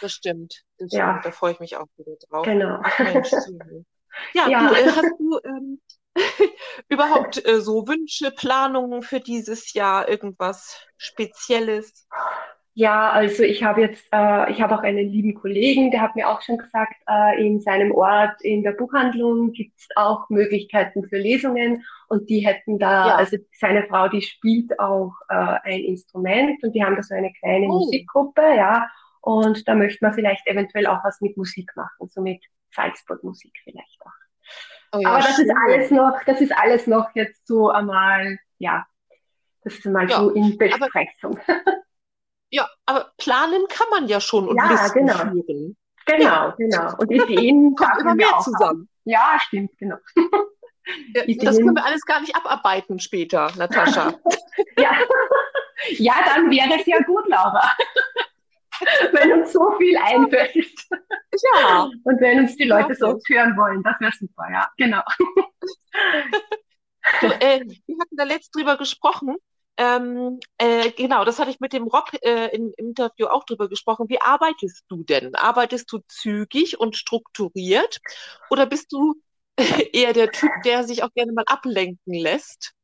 Das 0.02 0.12
stimmt. 0.12 0.62
Das 0.76 0.92
ja. 0.92 1.08
Stimmt. 1.08 1.24
Da 1.24 1.30
freue 1.30 1.52
ich 1.52 1.60
mich 1.60 1.76
auch 1.78 1.86
wieder 1.96 2.12
drauf. 2.28 2.44
Genau. 2.44 2.82
ja, 4.34 4.46
ja. 4.46 4.68
Du, 4.68 4.74
äh, 4.74 4.86
hast 4.88 5.14
du 5.18 5.40
ähm, 5.42 5.80
überhaupt 6.90 7.46
äh, 7.46 7.62
so 7.62 7.88
Wünsche, 7.88 8.30
Planungen 8.30 9.00
für 9.00 9.20
dieses 9.20 9.72
Jahr, 9.72 10.06
irgendwas 10.06 10.84
Spezielles? 10.98 12.06
Ja, 12.74 13.10
also 13.10 13.42
ich 13.42 13.62
habe 13.62 13.82
jetzt, 13.82 14.06
äh, 14.12 14.50
ich 14.50 14.62
habe 14.62 14.74
auch 14.74 14.82
einen 14.82 15.06
lieben 15.06 15.34
Kollegen, 15.34 15.90
der 15.90 16.00
hat 16.00 16.16
mir 16.16 16.28
auch 16.28 16.40
schon 16.40 16.56
gesagt, 16.56 16.94
äh, 17.06 17.44
in 17.44 17.60
seinem 17.60 17.92
Ort 17.92 18.40
in 18.40 18.62
der 18.62 18.72
Buchhandlung 18.72 19.52
gibt 19.52 19.78
es 19.78 19.88
auch 19.94 20.30
Möglichkeiten 20.30 21.06
für 21.06 21.18
Lesungen 21.18 21.84
und 22.08 22.30
die 22.30 22.46
hätten 22.46 22.78
da, 22.78 23.08
ja. 23.08 23.14
also 23.16 23.36
seine 23.52 23.86
Frau, 23.86 24.08
die 24.08 24.22
spielt 24.22 24.78
auch 24.78 25.12
äh, 25.28 25.34
ein 25.34 25.80
Instrument 25.80 26.62
und 26.64 26.74
die 26.74 26.82
haben 26.82 26.96
da 26.96 27.02
so 27.02 27.14
eine 27.14 27.30
kleine 27.34 27.66
oh. 27.66 27.80
Musikgruppe, 27.80 28.40
ja, 28.56 28.88
und 29.20 29.68
da 29.68 29.74
möchte 29.74 30.02
man 30.02 30.14
vielleicht 30.14 30.46
eventuell 30.46 30.86
auch 30.86 31.04
was 31.04 31.20
mit 31.20 31.36
Musik 31.36 31.70
machen, 31.76 32.08
so 32.08 32.22
mit 32.22 32.42
Salzburg-Musik 32.74 33.52
vielleicht 33.64 34.00
auch. 34.00 34.96
Oh 34.96 35.00
ja, 35.00 35.08
Aber 35.10 35.18
das 35.18 35.36
schön. 35.36 35.44
ist 35.44 35.54
alles 35.66 35.90
noch, 35.90 36.24
das 36.24 36.40
ist 36.40 36.52
alles 36.56 36.86
noch 36.86 37.14
jetzt 37.14 37.46
so 37.46 37.68
einmal, 37.68 38.38
ja, 38.56 38.86
das 39.62 39.74
ist 39.74 39.86
einmal 39.86 40.08
ja, 40.08 40.20
so 40.20 40.30
in 40.30 40.56
Besprechung. 40.56 41.38
Ja, 42.52 42.68
aber 42.84 43.12
planen 43.16 43.66
kann 43.68 43.86
man 43.90 44.08
ja 44.08 44.20
schon 44.20 44.46
und 44.46 44.56
ja, 44.56 44.70
Listen 44.70 45.06
genau. 45.06 45.18
führen. 45.18 45.76
Genau, 46.04 46.24
ja. 46.24 46.54
genau. 46.58 46.94
Und 46.98 47.10
Ideen 47.10 47.74
kommen 47.76 48.00
immer 48.00 48.14
mehr 48.14 48.38
zusammen. 48.40 48.80
Haben. 48.80 48.88
Ja, 49.04 49.38
stimmt, 49.40 49.70
genau. 49.78 49.96
Ja, 51.14 51.22
das 51.40 51.56
können 51.56 51.74
wir 51.74 51.84
alles 51.84 52.02
gar 52.02 52.20
nicht 52.20 52.36
abarbeiten 52.36 53.00
später, 53.00 53.50
Natascha. 53.56 54.12
ja. 54.76 54.90
ja, 55.96 56.14
dann 56.26 56.50
wäre 56.50 56.78
es 56.78 56.86
ja 56.86 56.98
gut, 57.00 57.26
Laura. 57.26 57.72
wenn 59.12 59.32
uns 59.32 59.52
so 59.52 59.74
viel 59.78 59.96
einfällt. 59.96 60.74
Ja. 61.56 61.88
Und 62.04 62.20
wenn 62.20 62.40
uns 62.40 62.56
die 62.56 62.64
Leute 62.64 62.94
so 62.94 63.18
hören 63.28 63.56
wollen, 63.56 63.82
das 63.82 63.98
wäre 63.98 64.12
super, 64.12 64.44
ja, 64.52 64.68
genau. 64.76 65.02
Du, 67.20 67.26
äh, 67.28 67.64
wir 67.86 67.96
hatten 67.98 68.16
da 68.16 68.24
letzt 68.24 68.54
drüber 68.54 68.76
gesprochen, 68.76 69.36
ähm, 69.76 70.38
äh, 70.58 70.90
genau, 70.90 71.24
das 71.24 71.38
hatte 71.38 71.50
ich 71.50 71.60
mit 71.60 71.72
dem 71.72 71.84
Rock 71.84 72.12
äh, 72.22 72.54
im, 72.54 72.72
im 72.76 72.88
Interview 72.88 73.26
auch 73.26 73.44
drüber 73.44 73.68
gesprochen. 73.68 74.08
Wie 74.08 74.20
arbeitest 74.20 74.84
du 74.88 75.02
denn? 75.02 75.34
Arbeitest 75.34 75.90
du 75.92 76.00
zügig 76.08 76.78
und 76.78 76.96
strukturiert 76.96 78.00
oder 78.50 78.66
bist 78.66 78.92
du 78.92 79.14
eher 79.92 80.12
der 80.12 80.30
Typ, 80.30 80.50
der 80.64 80.84
sich 80.84 81.02
auch 81.02 81.12
gerne 81.14 81.32
mal 81.32 81.44
ablenken 81.46 82.14
lässt? 82.14 82.74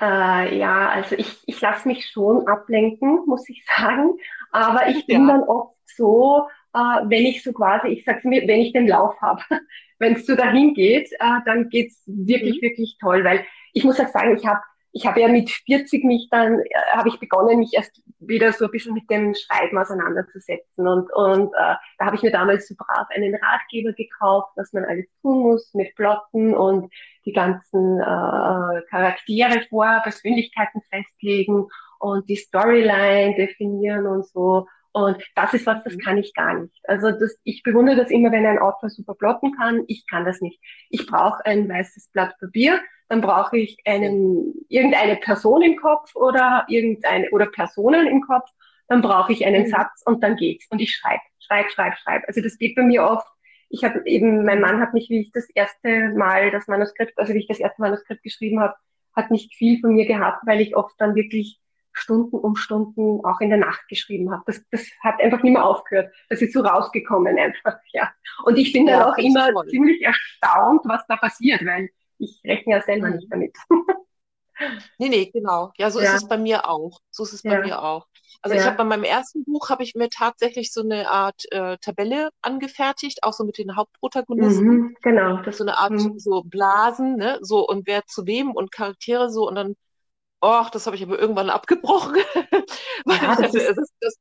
Äh, 0.00 0.58
ja, 0.58 0.88
also 0.88 1.14
ich, 1.14 1.38
ich 1.46 1.60
lasse 1.60 1.86
mich 1.86 2.10
schon 2.10 2.48
ablenken, 2.48 3.20
muss 3.26 3.48
ich 3.48 3.64
sagen. 3.76 4.14
Aber 4.50 4.88
ich 4.88 5.06
bin 5.06 5.28
ja. 5.28 5.34
dann 5.34 5.44
oft 5.44 5.76
so, 5.84 6.48
äh, 6.72 6.78
wenn 6.78 7.26
ich 7.26 7.44
so 7.44 7.52
quasi, 7.52 7.88
ich 7.88 8.04
sag's 8.04 8.24
mir, 8.24 8.46
wenn 8.48 8.60
ich 8.60 8.72
den 8.72 8.88
Lauf 8.88 9.14
habe, 9.20 9.42
wenn 9.98 10.14
es 10.14 10.26
so 10.26 10.34
dahin 10.34 10.74
geht, 10.74 11.12
äh, 11.12 11.40
dann 11.44 11.68
geht's 11.68 12.02
wirklich, 12.06 12.56
mhm. 12.56 12.62
wirklich 12.62 12.96
toll. 13.00 13.22
Weil 13.24 13.44
ich 13.72 13.84
muss 13.84 14.00
auch 14.00 14.08
sagen, 14.08 14.36
ich 14.36 14.44
habe 14.44 14.60
ich 14.96 15.06
habe 15.06 15.20
ja 15.20 15.28
mit 15.28 15.50
40 15.50 16.04
mich 16.04 16.28
dann, 16.30 16.60
äh, 16.60 16.68
habe 16.92 17.08
ich 17.08 17.18
begonnen, 17.18 17.58
mich 17.58 17.72
erst 17.74 18.00
wieder 18.20 18.52
so 18.52 18.66
ein 18.66 18.70
bisschen 18.70 18.94
mit 18.94 19.10
dem 19.10 19.34
Schreiben 19.34 19.76
auseinanderzusetzen. 19.76 20.86
Und, 20.86 21.12
und 21.12 21.52
äh, 21.52 21.74
da 21.98 22.06
habe 22.06 22.14
ich 22.14 22.22
mir 22.22 22.30
damals 22.30 22.68
so 22.68 22.76
brav 22.78 23.08
einen 23.10 23.34
Ratgeber 23.34 23.92
gekauft, 23.92 24.52
was 24.54 24.72
man 24.72 24.84
alles 24.84 25.06
tun 25.20 25.40
muss 25.40 25.74
mit 25.74 25.96
Plotten 25.96 26.54
und 26.54 26.92
die 27.26 27.32
ganzen 27.32 27.98
äh, 27.98 28.82
Charaktere 28.88 29.66
vor, 29.68 30.00
Persönlichkeiten 30.04 30.80
festlegen 30.88 31.66
und 31.98 32.28
die 32.28 32.36
Storyline 32.36 33.34
definieren 33.34 34.06
und 34.06 34.24
so. 34.28 34.68
Und 34.92 35.20
das 35.34 35.52
ist 35.54 35.66
was, 35.66 35.82
das 35.82 35.94
mhm. 35.94 35.98
kann 35.98 36.18
ich 36.18 36.32
gar 36.34 36.54
nicht. 36.54 36.74
Also 36.84 37.10
das, 37.10 37.36
ich 37.42 37.64
bewundere 37.64 37.96
das 37.96 38.12
immer, 38.12 38.30
wenn 38.30 38.46
ein 38.46 38.60
Autor 38.60 38.90
super 38.90 39.14
plotten 39.14 39.56
kann. 39.56 39.82
Ich 39.88 40.06
kann 40.08 40.24
das 40.24 40.40
nicht. 40.40 40.60
Ich 40.88 41.04
brauche 41.08 41.44
ein 41.44 41.68
weißes 41.68 42.10
Blatt 42.12 42.38
Papier 42.38 42.78
dann 43.08 43.20
brauche 43.20 43.58
ich 43.58 43.78
einen, 43.84 44.54
irgendeine 44.68 45.16
Person 45.16 45.62
im 45.62 45.76
Kopf 45.76 46.14
oder 46.16 46.64
irgendeine, 46.68 47.30
oder 47.30 47.46
Personen 47.46 48.06
im 48.06 48.22
Kopf, 48.22 48.48
dann 48.88 49.02
brauche 49.02 49.32
ich 49.32 49.46
einen 49.46 49.64
mhm. 49.64 49.70
Satz 49.70 50.02
und 50.04 50.22
dann 50.22 50.36
geht's. 50.36 50.66
Und 50.70 50.80
ich 50.80 50.94
schreibe, 50.94 51.22
schreibe, 51.38 51.70
schreibe, 51.70 51.96
schreibe. 51.96 52.28
Also 52.28 52.40
das 52.40 52.58
geht 52.58 52.74
bei 52.76 52.82
mir 52.82 53.04
oft. 53.04 53.26
Ich 53.68 53.84
habe 53.84 54.02
eben, 54.06 54.44
mein 54.44 54.60
Mann 54.60 54.80
hat 54.80 54.94
mich, 54.94 55.10
wie 55.10 55.20
ich 55.20 55.32
das 55.32 55.48
erste 55.50 56.10
Mal 56.10 56.50
das 56.50 56.68
Manuskript, 56.68 57.18
also 57.18 57.34
wie 57.34 57.38
ich 57.38 57.48
das 57.48 57.58
erste 57.58 57.80
Manuskript 57.80 58.22
geschrieben 58.22 58.60
habe, 58.60 58.74
hat 59.14 59.30
nicht 59.30 59.54
viel 59.54 59.80
von 59.80 59.94
mir 59.94 60.06
gehabt, 60.06 60.46
weil 60.46 60.60
ich 60.60 60.76
oft 60.76 60.94
dann 60.98 61.14
wirklich 61.14 61.60
Stunden 61.92 62.36
um 62.36 62.56
Stunden 62.56 63.24
auch 63.24 63.40
in 63.40 63.50
der 63.50 63.58
Nacht 63.58 63.86
geschrieben 63.88 64.32
habe. 64.32 64.42
Das, 64.46 64.64
das 64.70 64.86
hat 65.00 65.20
einfach 65.20 65.42
nicht 65.42 65.52
mehr 65.52 65.64
aufgehört. 65.64 66.12
Das 66.28 66.42
ist 66.42 66.52
so 66.52 66.60
rausgekommen 66.60 67.38
einfach, 67.38 67.78
ja. 67.92 68.12
Und 68.44 68.56
ich 68.58 68.72
bin 68.72 68.86
ja, 68.86 68.98
dann 68.98 69.12
auch 69.12 69.18
immer 69.18 69.52
toll. 69.52 69.68
ziemlich 69.68 70.02
erstaunt, 70.02 70.82
was 70.84 71.06
da 71.06 71.16
passiert, 71.16 71.64
weil 71.64 71.88
ich 72.24 72.40
rechne 72.44 72.74
ja 72.74 72.82
selber 72.82 73.10
nicht 73.10 73.28
damit. 73.30 73.56
nee, 74.98 75.08
nee, 75.08 75.30
genau. 75.32 75.72
Ja, 75.76 75.90
so 75.90 76.00
ja. 76.00 76.14
ist 76.14 76.22
es 76.22 76.28
bei 76.28 76.38
mir 76.38 76.68
auch. 76.68 77.00
So 77.10 77.22
ist 77.24 77.32
es 77.32 77.42
bei 77.42 77.54
ja. 77.54 77.60
mir 77.60 77.82
auch. 77.82 78.06
Also 78.42 78.56
ja. 78.56 78.60
ich 78.60 78.66
habe 78.66 78.76
bei 78.76 78.84
meinem 78.84 79.04
ersten 79.04 79.42
Buch 79.44 79.70
habe 79.70 79.82
ich 79.82 79.94
mir 79.94 80.10
tatsächlich 80.10 80.70
so 80.72 80.82
eine 80.82 81.08
Art 81.10 81.50
äh, 81.50 81.78
Tabelle 81.78 82.28
angefertigt, 82.42 83.22
auch 83.22 83.32
so 83.32 83.44
mit 83.44 83.56
den 83.56 83.74
Hauptprotagonisten. 83.74 84.66
Mhm, 84.66 84.96
genau. 85.02 85.38
Das 85.42 85.58
so 85.58 85.64
eine 85.64 85.78
Art 85.78 85.92
mhm. 85.92 86.18
so 86.18 86.42
Blasen, 86.44 87.16
ne, 87.16 87.38
so 87.40 87.66
und 87.66 87.86
wer 87.86 88.04
zu 88.04 88.26
wem 88.26 88.50
und 88.50 88.70
Charaktere 88.70 89.30
so 89.30 89.48
und 89.48 89.54
dann, 89.54 89.76
ach, 90.42 90.68
das 90.70 90.86
habe 90.86 90.96
ich 90.96 91.02
aber 91.02 91.18
irgendwann 91.18 91.48
abgebrochen, 91.48 92.16
weil 93.06 93.16
ja, 93.16 93.36
das, 93.36 93.54
ist, 93.54 93.66
das, 93.66 93.76
das, 94.00 94.12
ist 94.12 94.20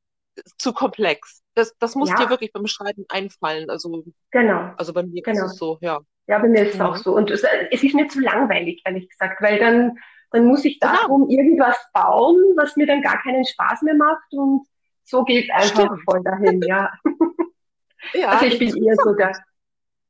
zu 0.58 0.74
komplex. 0.74 1.44
Das, 1.56 1.76
das 1.80 1.96
muss 1.96 2.10
dir 2.10 2.30
wirklich 2.30 2.52
beim 2.52 2.68
Schreiben 2.68 3.06
einfallen. 3.10 3.70
Also 3.70 4.04
genau. 4.32 4.74
Also 4.78 4.94
bei 4.94 5.04
mir 5.04 5.22
genau. 5.22 5.46
ist 5.46 5.54
es 5.54 5.58
so, 5.58 5.78
ja. 5.82 6.00
Ja, 6.28 6.40
bei 6.40 6.48
mir 6.48 6.64
ist 6.64 6.74
es 6.74 6.80
ja. 6.80 6.90
auch 6.90 6.96
so. 6.96 7.16
Und 7.16 7.30
es, 7.32 7.44
es 7.72 7.84
ist 7.84 7.96
nicht 7.96 8.12
so 8.12 8.20
langweilig, 8.20 8.82
ehrlich 8.86 9.10
gesagt, 9.10 9.42
weil 9.42 9.60
dann, 9.60 9.98
dann 10.32 10.46
muss 10.46 10.66
ich 10.66 10.80
genau. 10.80 10.94
darum 10.94 11.28
genau. 11.28 11.42
irgendwas 11.42 11.78
bauen, 11.94 12.38
was 12.56 12.76
mir 12.76 12.88
dann 12.88 13.02
gar 13.02 13.22
keinen 13.22 13.46
Spaß 13.46 13.82
mehr 13.84 13.96
macht 13.96 14.32
und 14.32 14.66
so 15.04 15.24
geht 15.24 15.46
es 15.46 15.52
einfach 15.52 15.86
Stimmt. 15.86 16.02
voll 16.06 16.24
dahin, 16.24 16.62
ja. 16.62 16.92
ja 18.14 18.30
also 18.30 18.46
ich 18.46 18.58
bin 18.58 18.70
eher 18.84 18.96
so 19.04 19.14
der 19.14 19.34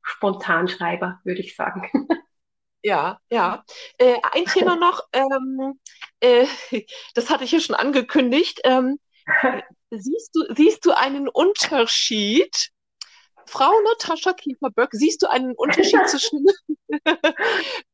Spontanschreiber, 0.02 1.20
würde 1.24 1.40
ich 1.40 1.56
sagen. 1.56 1.90
Ja, 2.86 3.18
ja. 3.30 3.64
Äh, 3.96 4.16
ein 4.32 4.44
Thema 4.44 4.76
noch, 4.76 5.08
ähm, 5.14 5.80
äh, 6.20 6.46
das 7.14 7.30
hatte 7.30 7.44
ich 7.44 7.52
ja 7.52 7.58
schon 7.58 7.74
angekündigt. 7.74 8.60
Ähm, 8.64 8.98
siehst, 9.98 10.34
du, 10.34 10.54
siehst 10.54 10.84
du 10.84 10.92
einen 10.92 11.28
Unterschied 11.28 12.70
Frau 13.46 13.72
Natascha 13.84 14.32
Kieferböck, 14.32 14.90
siehst 14.92 15.22
du 15.22 15.26
einen 15.28 15.54
Unterschied 15.54 16.00
zwischen 16.08 16.46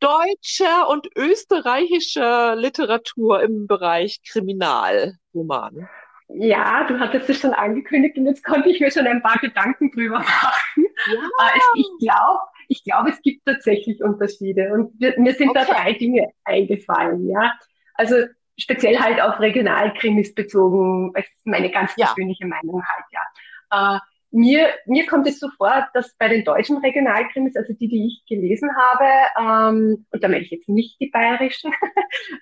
deutscher 0.01 0.89
und 0.89 1.09
österreichischer 1.17 2.57
Literatur 2.57 3.43
im 3.43 3.67
Bereich 3.67 4.21
Kriminalroman? 4.31 5.89
Ja, 6.33 6.87
du 6.87 7.01
hattest 7.01 7.29
es 7.29 7.41
schon 7.41 7.53
angekündigt 7.53 8.17
und 8.17 8.27
jetzt 8.27 8.45
konnte 8.45 8.71
ich 8.71 8.79
mir 8.79 8.91
schon 8.93 9.07
ein 9.07 9.23
paar 9.23 9.39
Gedanken 9.39 9.91
drüber 9.91 10.21
machen. 10.21 10.87
Ja. 11.13 11.21
Also 11.39 11.67
ich 11.75 11.89
glaube, 11.99 12.41
ich 12.69 12.85
glaube, 12.85 13.11
es 13.11 13.21
gibt 13.23 13.45
tatsächlich 13.45 14.01
Unterschiede 14.03 14.73
und 14.73 15.01
mir 15.01 15.35
sind 15.35 15.51
okay. 15.51 15.65
da 15.67 15.75
drei 15.75 15.93
Dinge 15.95 16.29
eingefallen. 16.45 17.29
Ja, 17.29 17.53
also 17.95 18.27
speziell 18.61 18.99
halt 18.99 19.21
auf 19.21 19.41
Regionalkrimis 19.41 20.35
bezogen, 20.35 21.13
das 21.15 21.25
ist 21.25 21.33
meine 21.45 21.71
ganz 21.71 21.95
persönliche 21.95 22.45
ja. 22.45 22.49
Meinung 22.49 22.83
halt. 22.83 23.05
Ja, 23.11 23.97
äh, 23.97 24.01
mir, 24.33 24.69
mir 24.87 25.07
kommt 25.07 25.27
es 25.27 25.41
so 25.41 25.49
vor, 25.57 25.89
dass 25.93 26.15
bei 26.17 26.29
den 26.29 26.45
deutschen 26.45 26.77
Regionalkrimis, 26.79 27.57
also 27.57 27.73
die, 27.73 27.89
die 27.89 28.07
ich 28.07 28.25
gelesen 28.29 28.71
habe, 28.77 29.05
ähm, 29.39 30.07
und 30.11 30.23
da 30.23 30.29
meine 30.29 30.43
ich 30.43 30.51
jetzt 30.51 30.69
nicht 30.69 31.01
die 31.01 31.09
bayerischen, 31.09 31.73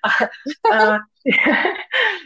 äh, 0.71 0.99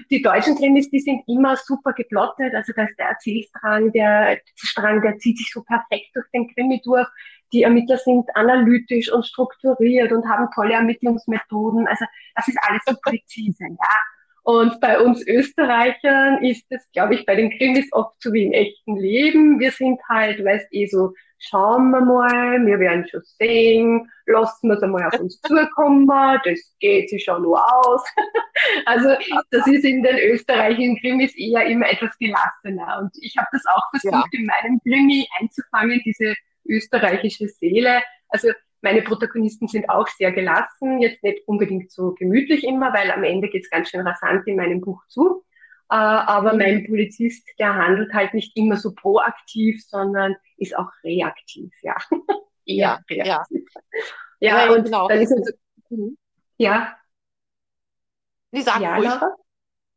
die 0.10 0.22
deutschen 0.22 0.58
Krimis, 0.58 0.90
die 0.90 1.00
sind 1.00 1.24
immer 1.28 1.56
super 1.56 1.94
geplottet, 1.94 2.54
also 2.54 2.74
da 2.76 2.84
ist 2.84 3.00
der 3.00 3.08
Erzählstrang, 3.08 3.92
der 3.94 4.40
Strang, 4.56 5.02
der 5.02 5.18
zieht 5.18 5.38
sich 5.38 5.50
so 5.52 5.64
perfekt 5.64 6.10
durch 6.14 6.26
den 6.34 6.54
Krimi 6.54 6.82
durch. 6.84 7.08
Die 7.54 7.64
Ermittler 7.64 7.98
sind 7.98 8.28
analytisch 8.36 9.12
und 9.12 9.26
strukturiert 9.26 10.12
und 10.12 10.28
haben 10.28 10.50
tolle 10.54 10.74
Ermittlungsmethoden. 10.74 11.88
Also 11.88 12.06
das 12.36 12.48
ist 12.48 12.58
alles 12.68 12.82
so 12.86 12.96
präzise, 13.02 13.66
ja. 13.66 14.00
Und 14.44 14.82
bei 14.82 15.00
uns 15.00 15.26
Österreichern 15.26 16.44
ist 16.44 16.66
es, 16.70 16.86
glaube 16.92 17.16
ich, 17.16 17.26
bei 17.26 17.36
den 17.36 17.50
Krimis 17.52 17.88
oft 17.94 18.22
so 18.22 18.34
wie 18.34 18.44
im 18.44 18.52
echten 18.52 18.98
Leben. 18.98 19.58
Wir 19.60 19.72
sind 19.72 20.02
halt, 20.10 20.44
weißt 20.44 20.68
eh 20.72 20.86
so, 20.88 21.14
schauen 21.40 21.92
wir 21.92 22.02
mal, 22.02 22.66
wir 22.66 22.80
werden 22.80 23.08
schon 23.08 23.22
sehen, 23.24 24.12
lassen 24.26 24.68
wir 24.68 24.76
es 24.76 24.84
einmal 24.84 25.08
auf 25.08 25.20
uns 25.20 25.40
zukommen, 25.42 26.08
das 26.44 26.60
geht 26.80 27.10
sich 27.10 27.24
schon 27.24 27.42
nur 27.42 27.58
aus. 27.58 28.04
also 28.86 29.16
das 29.52 29.68
ist 29.68 29.86
in 29.86 30.04
den 30.04 30.18
österreichischen 30.18 31.00
Krimis 31.00 31.34
eher 31.38 31.66
immer 31.66 31.90
etwas 31.90 32.18
gelassener. 32.18 33.00
Und 33.02 33.12
ich 33.22 33.36
habe 33.38 33.48
das 33.52 33.64
auch 33.74 33.90
versucht, 33.92 34.34
ja. 34.34 34.40
in 34.40 34.46
meinem 34.46 34.80
Krimi 34.82 35.26
einzufangen, 35.40 36.02
diese 36.06 36.36
österreichische 36.66 37.48
Seele. 37.48 38.02
Also 38.30 38.50
meine 38.82 39.02
Protagonisten 39.02 39.68
sind 39.68 39.90
auch 39.90 40.08
sehr 40.08 40.32
gelassen, 40.32 41.00
jetzt 41.00 41.24
nicht 41.24 41.48
unbedingt 41.48 41.92
so 41.92 42.14
gemütlich 42.14 42.64
immer, 42.66 42.94
weil 42.94 43.12
am 43.12 43.24
Ende 43.24 43.50
geht 43.50 43.64
es 43.64 43.70
ganz 43.70 43.90
schön 43.90 44.06
rasant 44.06 44.46
in 44.48 44.58
meinem 44.58 44.82
Buch 44.82 45.02
zu. 45.08 45.44
Äh, 45.90 45.96
aber 45.96 46.54
mhm. 46.54 46.60
mein 46.60 46.88
Polizist, 46.88 47.48
der 47.60 47.76
handelt 47.76 48.14
halt 48.14 48.34
nicht 48.34 48.58
immer 48.58 48.78
so 48.78 48.94
proaktiv, 48.94 49.84
sondern 49.86 50.36
ist 50.58 50.76
auch 50.78 50.90
reaktiv, 51.04 51.74
ja. 51.82 51.96
Eher 52.66 53.04
ja, 53.10 53.26
reaktiv. 53.26 53.70
Ja, 54.40 54.66
ja, 54.66 54.74
und 54.74 54.86
genau. 54.86 55.08
dann 55.08 55.22
ist 55.22 55.56
mhm. 55.90 56.18
ja. 56.58 56.96
Wie 58.52 58.62
sagt 58.62 58.82
ja, 58.82 58.96
ruhig. 58.96 59.10
Laura? 59.10 59.36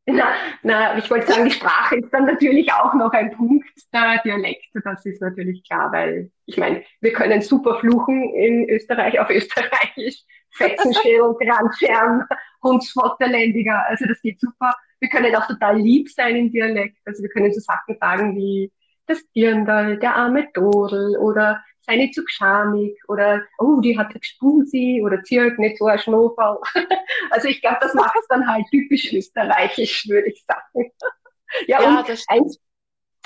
Na, 0.08 0.34
na, 0.62 0.96
ich 0.96 1.10
wollte 1.10 1.26
sagen, 1.26 1.46
die 1.46 1.50
Sprache 1.50 1.96
ist 1.96 2.10
dann 2.12 2.26
natürlich 2.26 2.72
auch 2.72 2.94
noch 2.94 3.10
ein 3.12 3.32
Punkt, 3.32 3.68
der 3.92 4.20
Dialekt, 4.24 4.66
das 4.84 5.04
ist 5.04 5.20
natürlich 5.20 5.64
klar, 5.64 5.90
weil 5.90 6.30
ich 6.46 6.56
meine, 6.56 6.84
wir 7.00 7.12
können 7.12 7.42
super 7.42 7.80
fluchen 7.80 8.32
in 8.34 8.68
Österreich 8.70 9.18
auf 9.18 9.28
Österreichisch, 9.30 10.22
Fetzenschädel, 10.50 11.34
Grandscherm, 11.40 12.24
Hundswotterländiger, 12.62 13.84
also 13.88 14.06
das 14.06 14.20
geht 14.22 14.38
super. 14.40 14.72
Wir 15.00 15.08
können 15.08 15.34
auch 15.34 15.46
total 15.46 15.76
lieb 15.78 16.08
sein 16.08 16.36
im 16.36 16.52
Dialekt, 16.52 16.98
also 17.04 17.22
wir 17.22 17.28
können 17.30 17.52
so 17.52 17.60
Sachen 17.60 17.96
sagen 18.00 18.36
wie 18.36 18.72
das 19.06 19.28
Dirndl, 19.32 19.98
der 19.98 20.14
arme 20.14 20.48
Dodel 20.54 21.16
oder 21.18 21.64
sei 21.86 21.96
nicht 21.96 22.14
zu 22.14 22.22
schamig 22.26 22.98
oder 23.08 23.42
oh, 23.58 23.80
die 23.80 23.96
hat 23.96 24.12
Gspusi 24.14 25.02
oder 25.04 25.22
zirk 25.22 25.58
nicht 25.58 25.78
so 25.78 25.86
ein 25.86 25.98
Schnofall. 25.98 26.58
also 27.30 27.48
ich 27.48 27.60
glaube, 27.60 27.78
das 27.80 27.94
macht 27.94 28.14
es 28.20 28.26
dann 28.28 28.46
halt 28.46 28.66
typisch 28.70 29.12
österreichisch, 29.12 30.08
würde 30.08 30.28
ich 30.28 30.44
sagen. 30.46 30.90
ja, 31.66 31.80
ja, 31.80 32.00
und 32.00 32.24
eins, 32.28 32.58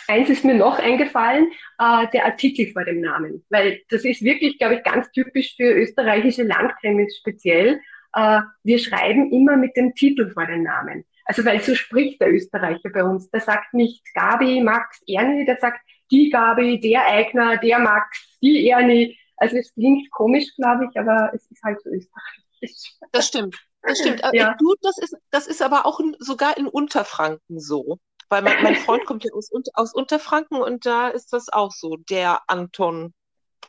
eins 0.06 0.28
ist 0.28 0.44
mir 0.44 0.54
noch 0.54 0.78
eingefallen, 0.78 1.50
äh, 1.78 2.06
der 2.12 2.26
Artikel 2.26 2.70
vor 2.72 2.84
dem 2.84 3.00
Namen, 3.00 3.44
weil 3.48 3.80
das 3.88 4.04
ist 4.04 4.22
wirklich, 4.22 4.58
glaube 4.58 4.76
ich, 4.76 4.82
ganz 4.82 5.10
typisch 5.12 5.56
für 5.56 5.72
österreichische 5.72 6.42
Landkrimis 6.42 7.16
speziell. 7.18 7.80
Äh, 8.14 8.40
wir 8.64 8.78
schreiben 8.78 9.32
immer 9.32 9.56
mit 9.56 9.76
dem 9.76 9.94
Titel 9.94 10.30
vor 10.30 10.46
den 10.46 10.64
Namen. 10.64 11.04
Also 11.24 11.44
weil 11.44 11.60
so 11.60 11.76
spricht 11.76 12.20
der 12.20 12.32
Österreicher 12.32 12.90
bei 12.90 13.04
uns. 13.04 13.30
Der 13.30 13.40
sagt 13.40 13.72
nicht 13.72 14.02
Gabi, 14.14 14.60
Max, 14.62 15.00
Ernie, 15.06 15.44
der 15.44 15.58
sagt 15.58 15.80
die 16.10 16.28
Gabi, 16.28 16.80
der 16.80 17.06
Eigner, 17.06 17.56
der 17.56 17.78
Max, 17.78 18.29
die 18.42 18.68
Ernie. 18.68 19.18
Also 19.36 19.56
es 19.56 19.72
klingt 19.72 20.10
komisch, 20.10 20.54
glaube 20.56 20.88
ich, 20.90 20.98
aber 20.98 21.30
es 21.34 21.50
ist 21.50 21.62
halt 21.62 21.80
so 21.82 21.90
österreichisch. 21.90 22.96
Das 23.12 23.26
stimmt. 23.26 23.56
Das 23.82 23.98
stimmt. 23.98 24.20
Äh, 24.32 24.36
ja. 24.36 24.54
Du, 24.58 24.74
das 24.82 24.98
ist, 24.98 25.16
das 25.30 25.46
ist 25.46 25.62
aber 25.62 25.86
auch 25.86 25.98
in, 26.00 26.14
sogar 26.18 26.58
in 26.58 26.66
Unterfranken 26.66 27.58
so. 27.58 27.98
Weil 28.28 28.42
mein, 28.42 28.62
mein 28.62 28.76
Freund 28.76 29.06
kommt 29.06 29.24
ja 29.24 29.32
aus, 29.32 29.50
aus 29.74 29.94
Unterfranken 29.94 30.60
und 30.60 30.86
da 30.86 31.08
ist 31.08 31.32
das 31.32 31.48
auch 31.48 31.72
so. 31.72 31.96
Der 31.96 32.42
Anton. 32.46 33.14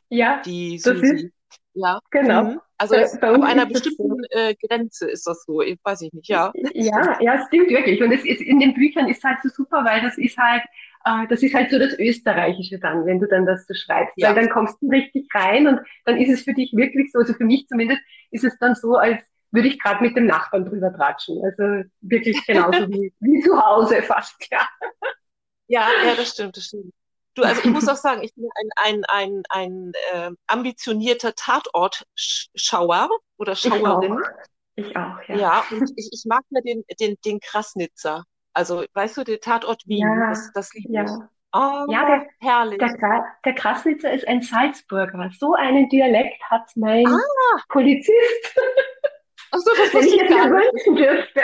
Ja. 0.09 0.41
Die 0.41 0.77
Susi. 0.77 1.31
Ja. 1.73 1.99
Genau. 2.11 2.43
Mhm. 2.43 2.61
Also 2.81 2.95
bei, 2.95 3.17
bei 3.19 3.35
ab 3.35 3.43
einer 3.43 3.65
bestimmten 3.67 4.23
so. 4.31 4.39
äh, 4.39 4.55
Grenze 4.55 5.07
ist 5.07 5.27
das 5.27 5.43
so, 5.45 5.61
ich 5.61 5.77
weiß 5.83 6.01
ich 6.01 6.11
nicht, 6.13 6.27
ja. 6.27 6.51
Ja, 6.73 7.21
ja, 7.21 7.35
es 7.35 7.45
stimmt 7.45 7.69
wirklich. 7.69 8.01
Und 8.01 8.11
es 8.11 8.25
ist, 8.25 8.41
in 8.41 8.59
den 8.59 8.73
Büchern 8.73 9.07
ist 9.07 9.23
halt 9.23 9.37
so 9.43 9.49
super, 9.49 9.85
weil 9.85 10.01
das 10.01 10.17
ist 10.17 10.35
halt, 10.35 10.63
äh, 11.05 11.27
das 11.27 11.43
ist 11.43 11.53
halt 11.53 11.69
so 11.69 11.77
das 11.77 11.93
Österreichische 11.99 12.79
dann, 12.79 13.05
wenn 13.05 13.19
du 13.19 13.27
dann 13.27 13.45
das 13.45 13.67
so 13.67 13.75
schreibst. 13.75 14.13
Ja. 14.17 14.29
Weil 14.29 14.35
dann 14.35 14.49
kommst 14.49 14.81
du 14.81 14.89
richtig 14.89 15.27
rein 15.31 15.67
und 15.67 15.79
dann 16.05 16.17
ist 16.17 16.31
es 16.31 16.41
für 16.41 16.53
dich 16.53 16.73
wirklich 16.73 17.11
so, 17.11 17.19
also 17.19 17.33
für 17.35 17.45
mich 17.45 17.67
zumindest, 17.67 18.01
ist 18.31 18.45
es 18.45 18.57
dann 18.57 18.73
so, 18.73 18.95
als 18.95 19.21
würde 19.51 19.67
ich 19.67 19.79
gerade 19.79 20.03
mit 20.03 20.17
dem 20.17 20.25
Nachbarn 20.25 20.65
drüber 20.65 20.91
tratschen. 20.91 21.39
Also 21.43 21.87
wirklich 22.01 22.43
genauso 22.47 22.89
wie, 22.89 23.13
wie 23.19 23.41
zu 23.41 23.63
Hause 23.63 24.01
fast, 24.01 24.43
ja. 24.51 24.67
Ja, 25.67 25.87
ja, 26.03 26.15
das 26.15 26.31
stimmt, 26.31 26.57
das 26.57 26.65
stimmt. 26.65 26.93
Du, 27.35 27.43
also 27.43 27.61
ich 27.63 27.69
muss 27.69 27.87
auch 27.89 27.95
sagen, 27.95 28.23
ich 28.23 28.33
bin 28.35 28.49
ein, 28.55 28.69
ein, 28.75 29.05
ein, 29.07 29.43
ein 29.49 29.91
äh, 30.13 30.31
ambitionierter 30.47 31.33
Tatortschauer 31.35 33.09
oder 33.37 33.55
Schauerin. 33.55 34.19
Ich 34.75 34.85
auch, 34.85 35.19
ich 35.19 35.29
auch 35.29 35.29
ja. 35.29 35.35
Ja, 35.35 35.63
und 35.71 35.91
ich, 35.95 36.09
ich 36.11 36.23
mag 36.25 36.43
mir 36.49 36.61
den, 36.61 36.83
den, 36.99 37.17
den 37.25 37.39
Krasnitzer. 37.39 38.25
Also, 38.53 38.83
weißt 38.93 39.17
du, 39.17 39.23
der 39.23 39.39
Tatort 39.39 39.87
Wien, 39.87 40.07
ja, 40.07 40.29
das, 40.29 40.51
das 40.53 40.73
liebe 40.73 40.93
ja. 40.93 41.03
ich. 41.03 41.11
Oh, 41.53 41.85
ja, 41.89 42.05
der, 42.05 42.27
herrlich. 42.39 42.79
Der, 42.79 43.25
der 43.43 43.55
Krasnitzer 43.55 44.11
ist 44.13 44.25
ein 44.27 44.41
Salzburger. 44.41 45.29
So 45.37 45.53
einen 45.53 45.89
Dialekt 45.89 46.41
hat 46.43 46.71
mein 46.75 47.05
ah. 47.05 47.61
Polizist. 47.67 48.59
Achso, 49.51 49.71
das 49.75 49.93
Wenn 49.93 50.03
ich 50.05 50.29
mal 50.29 50.49
wünschen 50.49 50.95
dürfte. 50.95 51.41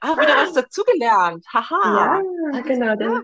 ah, 0.00 0.16
wieder 0.16 0.36
was 0.36 0.52
dazugelernt. 0.52 1.46
Haha. 1.52 2.22
Ja, 2.52 2.60
genau. 2.62 2.96
Der, 2.96 3.22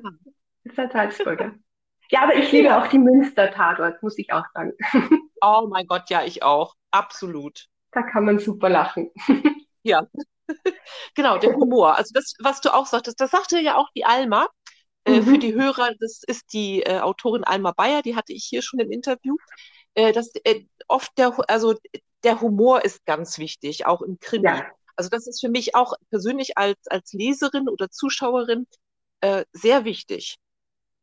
ist 0.64 0.78
ein 0.78 0.90
Salzburger. 0.90 1.54
Ja, 2.10 2.24
aber 2.24 2.34
ich 2.36 2.52
liebe 2.52 2.76
auch 2.76 2.86
die 2.88 2.98
Münster-Tatort, 2.98 4.02
muss 4.02 4.18
ich 4.18 4.30
auch 4.30 4.44
sagen. 4.52 4.72
Oh 5.40 5.66
mein 5.68 5.86
Gott, 5.86 6.10
ja, 6.10 6.22
ich 6.22 6.42
auch. 6.42 6.74
Absolut. 6.90 7.66
Da 7.92 8.02
kann 8.02 8.26
man 8.26 8.38
super 8.38 8.68
lachen. 8.68 9.10
Ja, 9.86 10.06
genau, 11.14 11.36
der 11.36 11.54
Humor. 11.54 11.96
Also 11.96 12.12
das, 12.14 12.34
was 12.40 12.62
du 12.62 12.72
auch 12.72 12.86
sagtest, 12.86 13.20
das 13.20 13.30
sagte 13.30 13.60
ja 13.60 13.76
auch 13.76 13.88
die 13.94 14.04
Alma. 14.04 14.48
Äh, 15.04 15.20
mhm. 15.20 15.24
Für 15.24 15.38
die 15.38 15.54
Hörer, 15.54 15.90
das 16.00 16.22
ist 16.26 16.52
die 16.52 16.82
äh, 16.82 17.00
Autorin 17.00 17.44
Alma 17.44 17.72
Bayer, 17.72 18.00
die 18.00 18.16
hatte 18.16 18.32
ich 18.32 18.44
hier 18.44 18.62
schon 18.62 18.80
im 18.80 18.90
Interview. 18.90 19.36
Äh, 19.94 20.12
dass 20.12 20.32
äh, 20.44 20.64
oft 20.88 21.10
der, 21.18 21.36
also 21.48 21.74
der 22.22 22.40
Humor 22.40 22.82
ist 22.84 23.04
ganz 23.04 23.38
wichtig, 23.38 23.86
auch 23.86 24.00
im 24.00 24.18
Krimi. 24.18 24.46
Ja. 24.46 24.66
Also 24.96 25.10
das 25.10 25.26
ist 25.26 25.40
für 25.40 25.50
mich 25.50 25.74
auch 25.74 25.92
persönlich 26.08 26.56
als, 26.56 26.86
als 26.86 27.12
Leserin 27.12 27.68
oder 27.68 27.90
Zuschauerin 27.90 28.66
sehr 29.52 29.86
wichtig. 29.86 30.36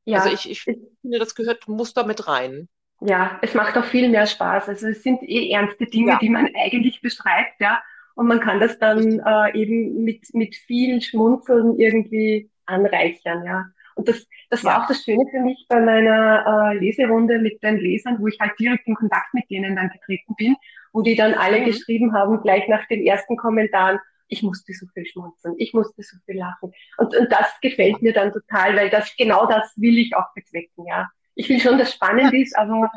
Ja, 0.06 0.20
also 0.20 0.34
ich, 0.34 0.50
ich 0.50 0.64
finde, 0.64 1.20
das 1.20 1.36
gehört, 1.36 1.68
muss 1.68 1.94
da 1.94 2.04
mit 2.04 2.28
rein. 2.28 2.68
Ja, 3.02 3.40
es 3.42 3.54
macht 3.54 3.78
auch 3.78 3.86
viel 3.86 4.10
mehr 4.10 4.28
Spaß. 4.28 4.70
Also 4.70 4.88
es 4.88 5.04
sind 5.04 5.24
eh 5.24 5.52
ernste 5.52 5.86
Dinge, 5.86 6.12
ja. 6.12 6.20
die 6.20 6.30
man 6.30 6.48
eigentlich 6.56 7.02
beschreibt, 7.02 7.60
ja. 7.60 7.82
Und 8.16 8.28
man 8.28 8.40
kann 8.40 8.60
das 8.60 8.78
dann 8.78 9.20
äh, 9.20 9.58
eben 9.58 10.04
mit, 10.04 10.34
mit 10.34 10.56
viel 10.56 11.02
Schmunzeln 11.02 11.80
irgendwie 11.80 12.50
anreichern, 12.66 13.44
ja. 13.46 13.66
Und 13.96 14.08
das, 14.08 14.28
das 14.50 14.64
war 14.64 14.84
auch 14.84 14.88
das 14.88 15.04
Schöne 15.04 15.26
für 15.32 15.40
mich 15.40 15.66
bei 15.68 15.80
meiner 15.80 16.72
äh, 16.74 16.78
Leserunde 16.78 17.40
mit 17.40 17.62
den 17.62 17.78
Lesern, 17.78 18.18
wo 18.20 18.28
ich 18.28 18.40
halt 18.40 18.54
direkt 18.60 18.88
in 18.88 18.96
Kontakt 18.96 19.34
mit 19.34 19.50
denen 19.50 19.76
dann 19.76 19.90
getreten 19.90 20.36
bin, 20.38 20.56
wo 20.94 21.02
die 21.02 21.16
dann 21.16 21.34
alle 21.34 21.60
mhm. 21.62 21.66
geschrieben 21.66 22.14
haben, 22.14 22.42
gleich 22.42 22.68
nach 22.68 22.88
den 22.88 23.06
ersten 23.06 23.38
Kommentaren, 23.38 24.00
ich 24.32 24.42
musste 24.44 24.74
so 24.74 24.88
viel 24.94 25.06
schmunzeln, 25.06 25.56
ich 25.58 25.74
musste 25.74 26.02
so 26.02 26.18
viel 26.26 26.38
lachen. 26.38 26.74
Und, 26.98 27.16
und 27.16 27.32
das 27.32 27.48
gefällt 27.62 28.02
mir 28.02 28.14
dann 28.14 28.32
total, 28.32 28.76
weil 28.78 28.90
das 28.90 29.14
genau 29.18 29.46
das 29.46 29.74
will 29.76 29.98
ich 29.98 30.16
auch 30.16 30.34
bezwecken, 30.34 30.86
ja. 30.88 31.10
Ich 31.36 31.50
will 31.50 31.60
schon, 31.60 31.78
dass 31.78 31.94
spannend 31.94 32.34
ist, 32.34 32.58
aber 32.58 32.90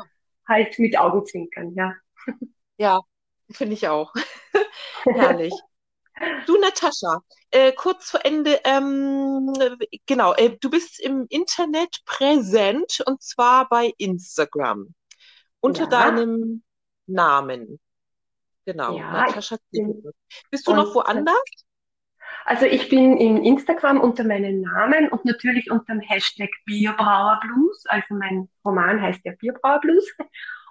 halt 0.47 0.79
mit 0.79 0.97
Augenzwinkern, 0.97 1.73
ja. 1.75 1.93
Ja, 2.77 3.01
finde 3.51 3.73
ich 3.73 3.87
auch. 3.87 4.13
Herrlich. 5.03 5.53
Du, 6.45 6.57
Natascha, 6.57 7.19
äh, 7.51 7.73
kurz 7.73 8.11
vor 8.11 8.21
Ende, 8.23 8.61
ähm, 8.63 9.53
genau, 10.05 10.33
äh, 10.35 10.55
du 10.61 10.69
bist 10.69 11.01
im 11.01 11.25
Internet 11.29 11.99
präsent 12.05 13.03
und 13.05 13.21
zwar 13.21 13.67
bei 13.67 13.93
Instagram 13.97 14.93
unter 15.59 15.83
ja. 15.83 15.89
deinem 15.89 16.63
Namen. 17.07 17.81
Genau, 18.65 18.97
ja, 18.97 19.11
Natascha 19.11 19.57
Bist 20.51 20.67
du 20.67 20.73
noch 20.73 20.95
woanders? 20.95 21.35
Also 22.45 22.65
ich 22.65 22.89
bin 22.89 23.17
in 23.17 23.43
Instagram 23.43 23.99
unter 23.99 24.23
meinem 24.23 24.61
Namen 24.61 25.09
und 25.09 25.25
natürlich 25.25 25.71
unter 25.71 25.93
dem 25.93 26.01
Hashtag 26.01 26.49
Bierbrauerblues. 26.65 27.85
Also 27.87 28.15
mein 28.15 28.49
Roman 28.63 29.01
heißt 29.01 29.21
ja 29.23 29.33
Bierbrauerblues. 29.39 30.15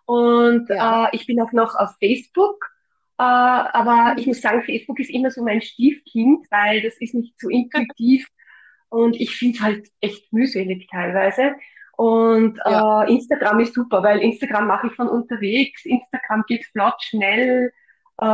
Und 0.07 0.69
ja. 0.69 1.07
äh, 1.07 1.09
ich 1.13 1.27
bin 1.27 1.41
auch 1.41 1.53
noch 1.53 1.75
auf 1.75 1.91
Facebook. 1.99 2.65
Äh, 3.19 3.23
aber 3.23 4.13
mhm. 4.13 4.19
ich 4.19 4.27
muss 4.27 4.41
sagen, 4.41 4.63
Facebook 4.63 5.01
ist 5.01 5.11
immer 5.11 5.31
so 5.31 5.43
mein 5.43 5.63
Stiefkind, 5.63 6.47
weil 6.51 6.83
das 6.83 6.95
ist 6.99 7.15
nicht 7.15 7.41
so 7.41 7.49
intuitiv. 7.49 8.27
und 8.89 9.17
ich 9.21 9.37
finde 9.37 9.57
es 9.57 9.63
halt 9.63 9.89
echt 10.01 10.33
mühselig 10.33 10.89
teilweise. 10.91 11.55
Und 11.97 12.59
ja. 12.65 13.05
äh, 13.05 13.13
Instagram 13.13 13.61
ist 13.61 13.75
super, 13.75 14.03
weil 14.03 14.21
Instagram 14.21 14.67
mache 14.67 14.89
ich 14.89 14.93
von 14.95 15.09
unterwegs. 15.09 15.85
Instagram 15.85 16.45
geht 16.47 16.65
flott, 16.67 17.03
schnell. 17.03 17.73
Äh, 18.19 18.25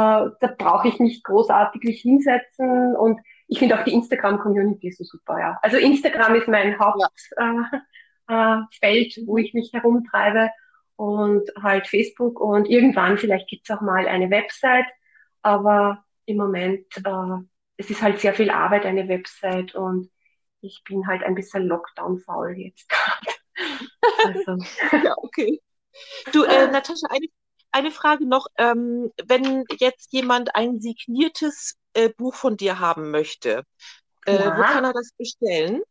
da 0.41 0.55
brauche 0.59 0.89
ich 0.89 1.01
nicht 1.01 1.25
großartig 1.25 1.83
mich 1.83 2.01
hinsetzen 2.03 2.95
und 2.97 3.21
ich 3.47 3.59
finde 3.59 3.79
auch 3.79 3.85
die 3.85 3.95
Instagram-Community 3.95 4.93
so 4.93 5.05
super, 5.05 5.39
ja. 5.39 5.59
Also 5.63 5.79
Instagram 5.79 6.35
ist 6.35 6.49
mein 6.49 6.79
Hauptfeld, 6.79 7.17
ja. 8.29 8.69
äh, 8.81 9.03
äh, 9.03 9.27
wo 9.27 9.39
ich 9.39 9.55
mich 9.55 9.73
herumtreibe 9.73 10.51
und 10.97 11.51
halt 11.61 11.87
Facebook 11.87 12.39
und 12.41 12.69
irgendwann 12.69 13.17
vielleicht 13.17 13.49
gibt's 13.49 13.71
auch 13.71 13.81
mal 13.81 14.07
eine 14.07 14.31
Website, 14.31 14.87
aber 15.43 16.05
im 16.27 16.37
Moment, 16.37 16.87
äh, 16.99 17.45
es 17.79 17.91
ist 17.91 18.03
halt 18.03 18.21
sehr 18.21 18.35
viel 18.35 18.51
Arbeit, 18.51 18.85
eine 18.85 19.09
Website 19.09 19.75
und 19.75 20.11
ich 20.61 20.83
bin 20.85 21.07
halt 21.07 21.23
ein 21.23 21.35
bisschen 21.35 21.67
Lockdown-faul 21.67 22.55
jetzt 22.59 22.89
gerade. 24.27 24.27
also. 24.27 24.57
ja, 25.05 25.15
okay. 25.17 25.61
Du, 26.33 26.45
äh, 26.45 26.71
Natascha, 26.71 27.09
eine 27.09 27.27
eine 27.73 27.91
Frage 27.91 28.27
noch. 28.27 28.47
Ähm, 28.59 29.11
wenn 29.27 29.65
jetzt 29.79 30.13
jemand 30.13 30.55
ein 30.55 30.81
signiertes 30.81 31.77
äh, 31.95 32.09
Buch 32.09 32.35
von 32.35 32.57
dir 32.57 32.79
haben 32.79 33.11
möchte, 33.11 33.65
äh, 34.27 34.35
ja. 34.35 34.57
wo 34.57 34.63
kann 34.63 34.85
er 34.85 34.93
das 34.93 35.13
bestellen? 35.17 35.83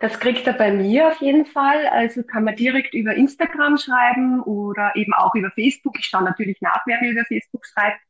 Das 0.00 0.18
kriegt 0.18 0.46
er 0.46 0.54
bei 0.54 0.72
mir 0.72 1.08
auf 1.08 1.20
jeden 1.20 1.44
Fall. 1.44 1.86
Also 1.88 2.22
kann 2.22 2.44
man 2.44 2.56
direkt 2.56 2.94
über 2.94 3.14
Instagram 3.14 3.76
schreiben 3.76 4.42
oder 4.42 4.96
eben 4.96 5.12
auch 5.12 5.34
über 5.34 5.50
Facebook. 5.50 5.98
Ich 5.98 6.06
schaue 6.06 6.24
natürlich 6.24 6.60
nach, 6.62 6.80
wer 6.86 7.00
mir 7.00 7.10
über 7.10 7.24
Facebook 7.26 7.66
schreibt. 7.66 8.00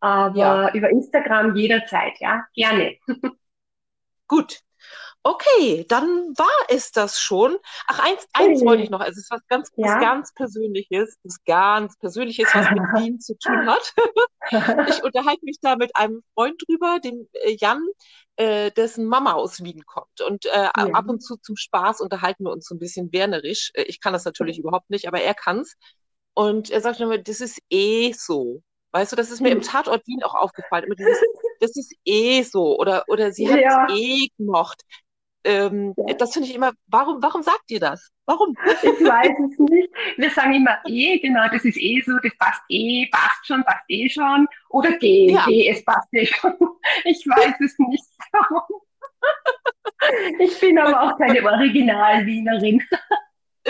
Aber 0.00 0.36
ja. 0.36 0.74
über 0.74 0.90
Instagram 0.90 1.54
jederzeit, 1.54 2.18
ja, 2.18 2.44
gerne. 2.54 2.96
Gut. 4.28 4.60
Okay, 5.28 5.84
dann 5.86 6.32
war 6.38 6.46
es 6.68 6.90
das 6.90 7.20
schon. 7.20 7.58
Ach, 7.86 7.98
eins, 7.98 8.26
eins 8.32 8.64
wollte 8.64 8.82
ich 8.82 8.88
noch. 8.88 9.00
Also 9.00 9.18
es 9.18 9.24
ist 9.24 9.30
was 9.30 9.46
ganz, 9.46 9.70
ja? 9.76 9.84
was 9.84 10.00
ganz 10.00 10.32
Persönliches, 10.32 11.18
was 11.22 11.44
ganz 11.44 11.98
Persönliches, 11.98 12.48
was 12.54 12.70
mit 12.70 12.80
Wien 12.96 13.20
zu 13.20 13.36
tun 13.36 13.66
hat. 13.66 13.92
ich 14.88 15.04
unterhalte 15.04 15.44
mich 15.44 15.58
da 15.60 15.76
mit 15.76 15.94
einem 15.96 16.22
Freund 16.32 16.62
drüber, 16.66 16.98
dem 16.98 17.28
äh, 17.44 17.54
Jan, 17.60 17.86
äh, 18.36 18.70
dessen 18.70 19.04
Mama 19.04 19.34
aus 19.34 19.62
Wien 19.62 19.84
kommt. 19.84 20.22
Und 20.26 20.46
äh, 20.46 20.62
ja. 20.62 20.70
ab 20.72 21.10
und 21.10 21.22
zu 21.22 21.36
zum 21.36 21.56
Spaß 21.56 22.00
unterhalten 22.00 22.44
wir 22.44 22.50
uns 22.50 22.64
so 22.64 22.74
ein 22.74 22.78
bisschen 22.78 23.12
wernerisch. 23.12 23.70
Äh, 23.74 23.82
ich 23.82 24.00
kann 24.00 24.14
das 24.14 24.24
natürlich 24.24 24.58
überhaupt 24.58 24.88
nicht, 24.88 25.08
aber 25.08 25.20
er 25.20 25.34
kann's. 25.34 25.74
Und 26.32 26.70
er 26.70 26.80
sagt 26.80 27.00
immer, 27.00 27.18
das 27.18 27.42
ist 27.42 27.60
eh 27.68 28.14
so. 28.14 28.62
Weißt 28.92 29.12
du, 29.12 29.16
das 29.16 29.30
ist 29.30 29.42
mir 29.42 29.50
im 29.50 29.58
mhm. 29.58 29.62
Tatort 29.62 30.06
Wien 30.06 30.22
auch 30.22 30.34
aufgefallen. 30.34 30.84
Immer 30.84 30.94
dieses, 30.94 31.18
das 31.60 31.76
ist 31.76 31.94
eh 32.06 32.42
so. 32.44 32.78
Oder, 32.78 33.04
oder 33.08 33.30
sie 33.30 33.52
hat 33.52 33.60
ja. 33.60 33.86
eh 33.90 34.28
gemocht. 34.38 34.84
Ähm, 35.44 35.94
ja. 35.96 36.14
Das 36.14 36.32
finde 36.32 36.48
ich 36.48 36.54
immer, 36.54 36.72
warum, 36.86 37.22
warum 37.22 37.42
sagt 37.42 37.70
ihr 37.70 37.80
das? 37.80 38.10
Warum? 38.26 38.56
Ich 38.66 38.84
weiß 38.84 39.28
es 39.50 39.58
nicht. 39.58 39.88
Wir 40.16 40.30
sagen 40.30 40.54
immer 40.54 40.78
eh, 40.86 41.18
genau, 41.18 41.48
das 41.50 41.64
ist 41.64 41.78
eh 41.78 42.02
so, 42.04 42.12
das 42.22 42.36
passt 42.38 42.62
eh, 42.68 43.08
passt 43.10 43.46
schon, 43.46 43.64
passt 43.64 43.84
eh 43.88 44.08
schon. 44.08 44.46
Oder 44.68 44.92
geh, 44.98 45.32
ja. 45.32 45.44
geh, 45.46 45.68
es 45.68 45.84
passt 45.84 46.12
eh 46.12 46.26
schon. 46.26 46.54
Ich 47.04 47.24
weiß 47.26 47.54
es 47.60 47.78
nicht. 47.78 48.04
Ich 50.38 50.60
bin 50.60 50.78
aber 50.78 51.02
auch 51.02 51.18
keine 51.18 51.42
Original-Wienerin. 51.42 52.82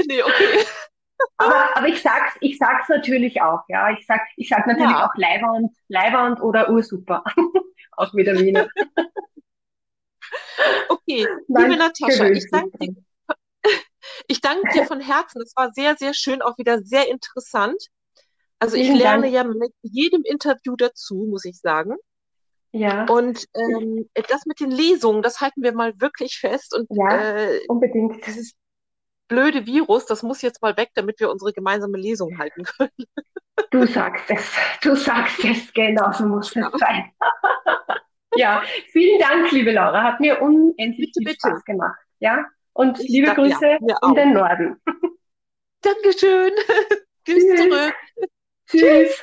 Nee, 0.06 0.22
okay. 0.22 0.64
Aber, 1.38 1.76
aber 1.76 1.88
ich 1.88 2.02
sag's, 2.02 2.36
ich 2.40 2.58
sag's 2.58 2.88
natürlich 2.88 3.40
auch, 3.40 3.60
ja. 3.68 3.90
Ich 3.90 4.06
sag, 4.06 4.20
ich 4.36 4.48
sag 4.48 4.66
natürlich 4.66 4.90
ja. 4.90 5.06
auch 5.06 5.14
Leibernd, 5.16 5.72
Leibernd 5.88 6.40
oder 6.40 6.68
Ursuper. 6.70 7.24
auch 7.96 8.14
wieder 8.14 8.34
Wiener. 8.38 8.68
Okay, 10.88 11.26
liebe 11.46 11.76
Natascha, 11.76 12.28
ich 12.28 12.50
danke, 12.50 12.78
dir, 12.78 12.94
ich 14.26 14.40
danke 14.40 14.68
dir 14.72 14.84
von 14.84 15.00
Herzen. 15.00 15.40
Es 15.42 15.54
war 15.56 15.72
sehr, 15.72 15.96
sehr 15.96 16.14
schön, 16.14 16.42
auch 16.42 16.58
wieder 16.58 16.80
sehr 16.82 17.08
interessant. 17.08 17.82
Also 18.58 18.76
ich 18.76 18.86
Vielen 18.86 18.98
lerne 18.98 19.30
Dank. 19.30 19.34
ja 19.34 19.44
mit 19.44 19.72
jedem 19.82 20.22
Interview 20.24 20.74
dazu, 20.76 21.26
muss 21.30 21.44
ich 21.44 21.58
sagen. 21.60 21.96
Ja. 22.72 23.06
Und 23.06 23.46
ähm, 23.54 24.08
das 24.28 24.44
mit 24.46 24.60
den 24.60 24.70
Lesungen, 24.70 25.22
das 25.22 25.40
halten 25.40 25.62
wir 25.62 25.72
mal 25.72 25.98
wirklich 26.00 26.38
fest. 26.38 26.74
Und 26.74 26.86
ja, 26.90 27.46
äh, 27.46 27.60
unbedingt. 27.68 28.26
Dieses 28.26 28.54
blöde 29.28 29.66
Virus, 29.66 30.06
das 30.06 30.22
muss 30.22 30.42
jetzt 30.42 30.60
mal 30.62 30.76
weg, 30.76 30.90
damit 30.94 31.20
wir 31.20 31.30
unsere 31.30 31.52
gemeinsame 31.52 31.98
Lesung 31.98 32.38
halten 32.38 32.64
können. 32.64 32.90
Du 33.70 33.86
sagst 33.86 34.24
es, 34.28 34.50
du 34.82 34.94
sagst 34.94 35.44
es, 35.44 35.72
genau 35.72 36.12
so 36.12 36.24
muss 36.24 36.54
es 36.54 36.64
sein. 36.78 37.12
ja, 38.36 38.62
vielen 38.92 39.18
Dank, 39.20 39.50
liebe 39.52 39.72
Laura, 39.72 40.02
hat 40.02 40.20
mir 40.20 40.40
unendlich 40.40 41.12
bitte, 41.12 41.20
viel 41.20 41.24
bitte. 41.24 41.48
Spaß 41.48 41.64
gemacht. 41.64 41.98
Ja, 42.20 42.44
und 42.72 43.00
ich 43.00 43.08
liebe 43.08 43.34
Grüße 43.34 43.78
ja, 43.80 43.96
in 44.02 44.14
den 44.14 44.32
Norden. 44.34 44.80
Dankeschön. 45.80 46.52
Tschüss 47.24 47.44
zurück. 47.56 47.94
Tschüss. 48.66 49.22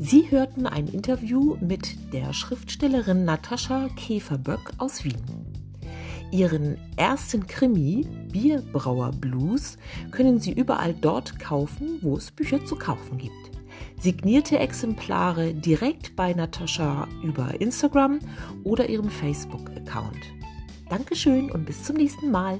Sie 0.00 0.30
hörten 0.30 0.66
ein 0.66 0.88
Interview 0.88 1.56
mit 1.60 2.12
der 2.12 2.32
Schriftstellerin 2.32 3.24
Natascha 3.24 3.88
Käferböck 3.96 4.72
aus 4.78 5.04
Wien. 5.04 5.39
Ihren 6.30 6.78
ersten 6.96 7.46
Krimi, 7.46 8.06
Bierbrauer 8.30 9.10
Blues, 9.12 9.78
können 10.10 10.38
Sie 10.38 10.52
überall 10.52 10.94
dort 10.94 11.38
kaufen, 11.40 11.98
wo 12.02 12.16
es 12.16 12.30
Bücher 12.30 12.64
zu 12.64 12.76
kaufen 12.76 13.18
gibt. 13.18 13.34
Signierte 14.00 14.58
Exemplare 14.58 15.52
direkt 15.52 16.16
bei 16.16 16.32
Natascha 16.32 17.08
über 17.22 17.60
Instagram 17.60 18.20
oder 18.64 18.88
ihrem 18.88 19.10
Facebook-Account. 19.10 20.20
Dankeschön 20.88 21.50
und 21.50 21.66
bis 21.66 21.84
zum 21.84 21.96
nächsten 21.96 22.30
Mal. 22.30 22.58